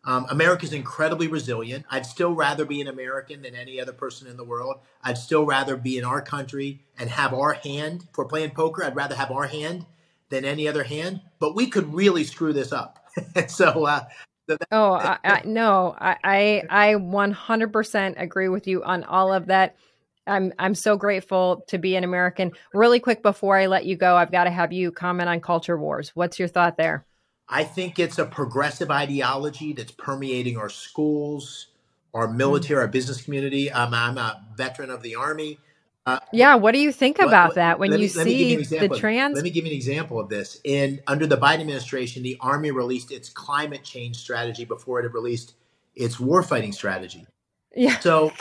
um, 0.05 0.25
America's 0.29 0.71
incredibly 0.71 1.27
resilient. 1.27 1.85
I'd 1.91 2.05
still 2.05 2.33
rather 2.33 2.63
be 2.63 2.79
an 2.79 2.87
American 2.87 3.41
than 3.41 3.55
any 3.55 3.81
other 3.81 3.91
person 3.91 4.27
in 4.27 4.37
the 4.37 4.45
world. 4.45 4.77
I'd 5.03 5.17
still 5.17 5.45
rather 5.45 5.75
be 5.75 5.97
in 5.97 6.05
our 6.05 6.21
country 6.21 6.85
and 6.97 7.09
have 7.09 7.33
our 7.33 7.51
hand. 7.51 8.07
We're 8.15 8.25
playing 8.25 8.51
poker, 8.51 8.85
I'd 8.85 8.95
rather 8.95 9.15
have 9.15 9.29
our 9.29 9.47
hand 9.47 9.85
than 10.29 10.45
any 10.45 10.69
other 10.69 10.83
hand. 10.83 11.19
But 11.39 11.53
we 11.53 11.67
could 11.67 11.93
really 11.93 12.23
screw 12.23 12.53
this 12.53 12.71
up. 12.71 13.05
so, 13.49 13.85
uh, 13.85 14.05
oh, 14.71 14.93
I, 14.93 15.17
I, 15.23 15.41
no, 15.45 15.95
I, 15.99 16.17
I, 16.23 16.63
I 16.69 16.93
100% 16.95 18.21
agree 18.21 18.49
with 18.49 18.67
you 18.67 18.83
on 18.83 19.03
all 19.03 19.33
of 19.33 19.47
that. 19.47 19.75
I'm 20.27 20.53
I'm 20.59 20.75
so 20.75 20.95
grateful 20.95 21.63
to 21.67 21.77
be 21.77 21.95
an 21.95 22.03
American. 22.03 22.51
Really 22.73 22.99
quick 22.99 23.23
before 23.23 23.57
I 23.57 23.65
let 23.65 23.85
you 23.85 23.95
go, 23.95 24.15
I've 24.15 24.31
got 24.31 24.43
to 24.43 24.51
have 24.51 24.71
you 24.71 24.91
comment 24.91 25.27
on 25.27 25.41
culture 25.41 25.77
wars. 25.77 26.11
What's 26.15 26.37
your 26.37 26.47
thought 26.47 26.77
there? 26.77 27.05
I 27.47 27.63
think 27.63 27.97
it's 27.97 28.19
a 28.19 28.25
progressive 28.25 28.91
ideology 28.91 29.73
that's 29.73 29.91
permeating 29.91 30.55
our 30.55 30.69
schools, 30.69 31.67
our 32.13 32.27
military, 32.27 32.79
our 32.79 32.87
business 32.87 33.23
community. 33.23 33.71
Um, 33.71 33.93
I'm 33.93 34.19
a 34.19 34.45
veteran 34.55 34.91
of 34.91 35.01
the 35.01 35.15
Army. 35.15 35.57
Uh, 36.05 36.19
yeah, 36.33 36.55
what 36.55 36.71
do 36.71 36.79
you 36.79 36.91
think 36.91 37.19
about 37.19 37.55
that 37.55 37.77
when 37.77 37.91
you 37.91 37.97
me, 37.97 38.07
see 38.07 38.55
the 38.55 38.89
trans? 38.89 39.35
Let 39.35 39.43
me 39.43 39.51
give 39.51 39.65
you 39.65 39.71
an 39.71 39.75
example 39.75 40.19
of 40.19 40.29
this. 40.29 40.59
In 40.63 41.01
under 41.05 41.27
the 41.27 41.37
Biden 41.37 41.59
administration, 41.59 42.23
the 42.23 42.37
Army 42.39 42.71
released 42.71 43.11
its 43.11 43.29
climate 43.29 43.83
change 43.83 44.17
strategy 44.17 44.65
before 44.65 44.99
it 44.99 45.03
had 45.03 45.13
released 45.13 45.53
its 45.95 46.17
warfighting 46.17 46.73
strategy. 46.73 47.27
Yeah. 47.75 47.99
So 47.99 48.33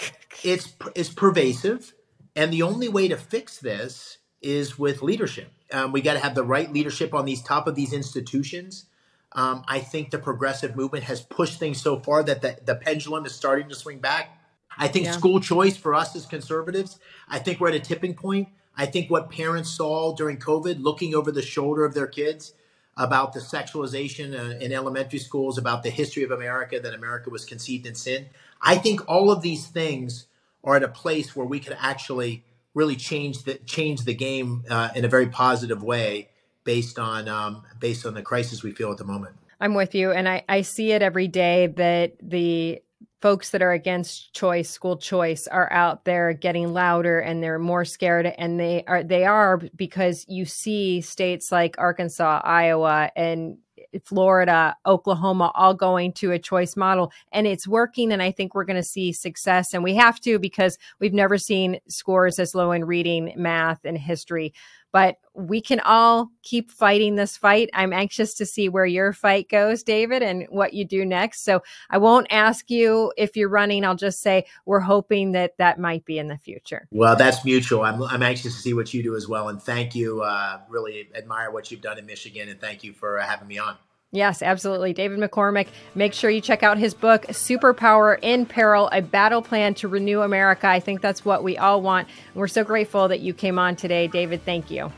it's 0.43 0.73
it's 0.95 1.11
pervasive, 1.11 1.95
and 2.35 2.53
the 2.53 2.63
only 2.63 2.89
way 2.89 3.09
to 3.09 3.17
fix 3.17 3.59
this 3.59 4.19
is 4.41 4.79
with 4.79 5.03
leadership. 5.03 5.53
Um, 5.73 5.93
we 5.93 6.01
got 6.01 6.15
to 6.15 6.21
have 6.21 6.35
the 6.35 6.45
right 6.45 6.73
leadership 6.73 7.13
on 7.13 7.27
these 7.27 7.43
top 7.43 7.67
of 7.67 7.75
these 7.75 7.93
institutions 7.93 8.87
um, 9.33 9.65
I 9.69 9.81
think 9.81 10.11
the 10.11 10.19
progressive 10.19 10.75
movement 10.75 11.05
has 11.05 11.21
pushed 11.21 11.59
things 11.59 11.81
so 11.81 11.99
far 11.99 12.23
that 12.23 12.41
the, 12.41 12.59
the 12.65 12.75
pendulum 12.75 13.27
is 13.27 13.35
starting 13.35 13.69
to 13.69 13.75
swing 13.75 13.99
back. 13.99 14.38
I 14.77 14.89
think 14.89 15.07
yeah. 15.07 15.13
school 15.13 15.41
choice 15.41 15.77
for 15.77 15.95
us 15.95 16.15
as 16.15 16.27
conservatives, 16.27 16.99
I 17.29 17.39
think 17.39 17.61
we're 17.61 17.69
at 17.69 17.75
a 17.75 17.81
tipping 17.81 18.15
point. 18.15 18.49
I 18.77 18.87
think 18.87 19.11
what 19.11 19.31
parents 19.31 19.71
saw 19.71 20.15
during 20.15 20.39
COVID, 20.39 20.81
looking 20.81 21.15
over 21.15 21.33
the 21.33 21.43
shoulder 21.43 21.85
of 21.85 21.95
their 21.95 22.07
kids 22.07 22.55
about 22.97 23.33
the 23.33 23.41
sexualization 23.41 24.39
uh, 24.39 24.59
in 24.59 24.73
elementary 24.73 25.19
schools, 25.19 25.59
about 25.59 25.83
the 25.83 25.91
history 25.91 26.23
of 26.23 26.31
America, 26.31 26.79
that 26.81 26.95
America 26.95 27.31
was 27.31 27.45
conceived 27.45 27.87
in 27.87 27.95
sin. 27.95 28.27
I 28.61 28.77
think 28.77 29.09
all 29.09 29.31
of 29.31 29.43
these 29.43 29.67
things 29.67 30.27
are 30.65 30.77
at 30.77 30.83
a 30.83 30.89
place 30.89 31.35
where 31.35 31.47
we 31.47 31.61
could 31.61 31.77
actually 31.81 32.45
really 32.75 32.97
change 32.97 33.45
the 33.45 33.55
change 33.67 34.05
the 34.05 34.15
game 34.15 34.65
uh, 34.69 34.91
in 34.95 35.05
a 35.05 35.09
very 35.09 35.29
positive 35.29 35.83
way 35.83 36.29
based 36.65 36.99
on 36.99 37.29
um, 37.29 37.63
based 37.81 38.05
on 38.05 38.15
the 38.15 38.23
crisis 38.23 38.63
we 38.63 38.73
feel 38.73 38.91
at 38.91 38.99
the 38.99 39.05
moment. 39.05 39.37
I'm 39.61 39.75
with 39.75 39.95
you, 39.95 40.13
and 40.13 40.29
I, 40.29 40.45
I 40.49 40.63
see 40.63 40.93
it 40.93 41.03
every 41.03 41.27
day 41.27 41.67
that 41.67 42.13
the 42.23 42.81
folks 43.21 43.51
that 43.51 43.63
are 43.63 43.73
against 43.73 44.33
choice, 44.33 44.71
school 44.71 44.97
choice, 44.97 45.47
are 45.47 45.73
out 45.73 46.05
there 46.05 46.33
getting 46.33 46.73
louder 46.73 47.19
and 47.19 47.43
they're 47.43 47.59
more 47.59 47.85
scared, 47.85 48.27
and 48.27 48.59
they 48.59 48.85
are 48.87 49.03
they 49.03 49.25
are 49.25 49.59
because 49.77 50.25
you 50.29 50.45
see 50.45 51.01
states 51.01 51.51
like 51.51 51.77
Arkansas, 51.79 52.41
Iowa, 52.45 53.11
and 53.17 53.59
Florida, 54.05 54.77
Oklahoma, 54.87 55.51
all 55.55 55.75
going 55.75 56.13
to 56.15 56.33
a 56.33 56.39
choice 56.39 56.77
model 56.77 57.13
and 57.33 57.47
it's 57.47 57.67
working. 57.67 58.13
And 58.13 58.23
I 58.23 58.31
think 58.31 58.55
we're 58.55 58.65
going 58.65 58.77
to 58.77 58.83
see 58.83 59.13
success. 59.13 59.73
And 59.73 59.83
we 59.83 59.95
have 59.95 60.21
to 60.21 60.39
because 60.39 60.79
we've 61.01 61.15
never 61.15 61.39
seen 61.39 61.79
scores 61.89 62.39
as 62.39 62.55
low 62.55 62.73
in 62.73 62.85
reading, 62.85 63.33
math, 63.37 63.81
and 63.85 63.97
history 63.97 64.53
but 64.93 65.17
we 65.35 65.61
can 65.61 65.81
all 65.81 66.31
keep 66.43 66.71
fighting 66.71 67.15
this 67.15 67.37
fight. 67.37 67.71
I'm 67.73 67.93
anxious 67.93 68.35
to 68.35 68.47
see 68.47 68.69
where 68.69 68.87
your 68.87 69.13
fight 69.13 69.49
goes, 69.49 69.83
David, 69.83 70.23
and 70.23 70.47
what 70.49 70.75
you 70.75 70.85
do 70.85 71.05
next. 71.05 71.45
So 71.45 71.63
I 71.91 71.99
won't 71.99 72.27
ask 72.31 72.71
you 72.71 73.13
if 73.17 73.37
you're 73.37 73.49
running. 73.49 73.85
I'll 73.85 73.95
just 73.95 74.21
say 74.21 74.47
we're 74.67 74.81
hoping 74.81 75.33
that 75.33 75.57
that 75.59 75.79
might 75.79 76.05
be 76.05 76.19
in 76.19 76.29
the 76.29 76.39
future. 76.39 76.89
Well, 76.91 77.15
that's 77.17 77.45
mutual. 77.45 77.83
I'm, 77.83 78.03
I'm 78.03 78.23
anxious 78.23 78.55
to 78.57 78.61
see 78.61 78.75
what 78.75 78.93
you 78.93 79.03
do 79.03 79.15
as 79.15 79.29
well. 79.29 79.49
And 79.49 79.63
thank 79.63 79.95
you. 79.95 80.23
Uh, 80.23 80.61
really 80.69 81.09
admire 81.15 81.51
what 81.51 81.71
you've 81.71 81.83
done 81.83 81.99
in 81.99 82.07
Michigan. 82.07 82.49
And 82.49 82.61
thank 82.61 82.83
you 82.83 82.93
for 82.93 83.19
having 83.19 83.47
me 83.47 83.59
on. 83.59 83.77
Yes, 84.11 84.41
absolutely. 84.41 84.95
David 84.95 85.19
McCormick. 85.19 85.69
Make 85.95 86.15
sure 86.15 86.31
you 86.31 86.41
check 86.41 86.63
out 86.63 86.79
his 86.79 86.95
book, 86.95 87.27
Superpower 87.27 88.19
in 88.23 88.47
Peril 88.47 88.89
A 88.91 89.03
Battle 89.03 89.43
Plan 89.43 89.75
to 89.75 89.89
Renew 89.89 90.23
America. 90.23 90.67
I 90.67 90.81
think 90.81 91.03
that's 91.03 91.27
what 91.27 91.45
we 91.45 91.59
all 91.59 91.83
want. 91.83 92.09
We're 92.35 92.49
so 92.49 92.65
grateful 92.65 93.09
that 93.09 93.21
you 93.21 93.35
came 93.35 93.59
on 93.59 93.77
today, 93.77 94.07
David. 94.07 94.43
Thank 94.45 94.71
you. 94.71 94.91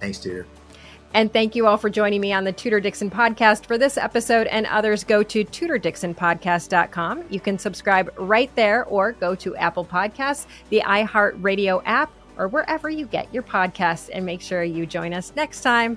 Thanks, 0.00 0.18
Tudor. 0.18 0.46
And 1.14 1.32
thank 1.32 1.54
you 1.54 1.68
all 1.68 1.76
for 1.76 1.88
joining 1.88 2.20
me 2.20 2.32
on 2.32 2.42
the 2.42 2.52
Tudor 2.52 2.80
Dixon 2.80 3.08
podcast. 3.08 3.66
For 3.66 3.78
this 3.78 3.96
episode 3.96 4.48
and 4.48 4.66
others, 4.66 5.04
go 5.04 5.22
to 5.22 5.44
tudordixonpodcast.com. 5.44 7.24
You 7.30 7.40
can 7.40 7.58
subscribe 7.60 8.12
right 8.18 8.54
there 8.56 8.84
or 8.86 9.12
go 9.12 9.36
to 9.36 9.54
Apple 9.56 9.84
Podcasts, 9.84 10.46
the 10.70 10.82
iHeartRadio 10.84 11.82
app, 11.86 12.12
or 12.36 12.48
wherever 12.48 12.90
you 12.90 13.06
get 13.06 13.32
your 13.32 13.44
podcasts. 13.44 14.10
And 14.12 14.26
make 14.26 14.40
sure 14.40 14.64
you 14.64 14.86
join 14.86 15.14
us 15.14 15.32
next 15.36 15.60
time 15.60 15.96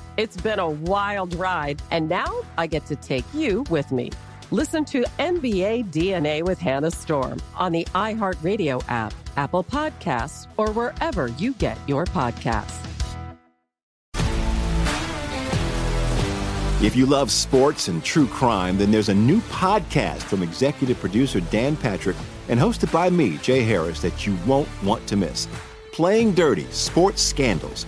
It's 0.21 0.37
been 0.39 0.59
a 0.59 0.69
wild 0.69 1.33
ride, 1.33 1.81
and 1.89 2.07
now 2.07 2.43
I 2.55 2.67
get 2.67 2.85
to 2.85 2.95
take 2.95 3.25
you 3.33 3.63
with 3.71 3.91
me. 3.91 4.11
Listen 4.51 4.85
to 4.85 5.01
NBA 5.17 5.85
DNA 5.85 6.43
with 6.43 6.59
Hannah 6.59 6.91
Storm 6.91 7.41
on 7.55 7.71
the 7.71 7.85
iHeartRadio 7.95 8.83
app, 8.87 9.15
Apple 9.35 9.63
Podcasts, 9.63 10.47
or 10.57 10.69
wherever 10.73 11.29
you 11.39 11.53
get 11.53 11.75
your 11.87 12.05
podcasts. 12.05 12.85
If 16.83 16.95
you 16.95 17.07
love 17.07 17.31
sports 17.31 17.87
and 17.87 18.03
true 18.03 18.27
crime, 18.27 18.77
then 18.77 18.91
there's 18.91 19.09
a 19.09 19.15
new 19.15 19.41
podcast 19.49 20.21
from 20.21 20.43
executive 20.43 20.99
producer 20.99 21.39
Dan 21.39 21.75
Patrick 21.75 22.17
and 22.47 22.59
hosted 22.59 22.93
by 22.93 23.09
me, 23.09 23.37
Jay 23.37 23.63
Harris, 23.63 24.03
that 24.03 24.27
you 24.27 24.37
won't 24.45 24.69
want 24.83 25.07
to 25.07 25.15
miss. 25.15 25.47
Playing 25.91 26.35
Dirty 26.35 26.67
Sports 26.69 27.23
Scandals. 27.23 27.87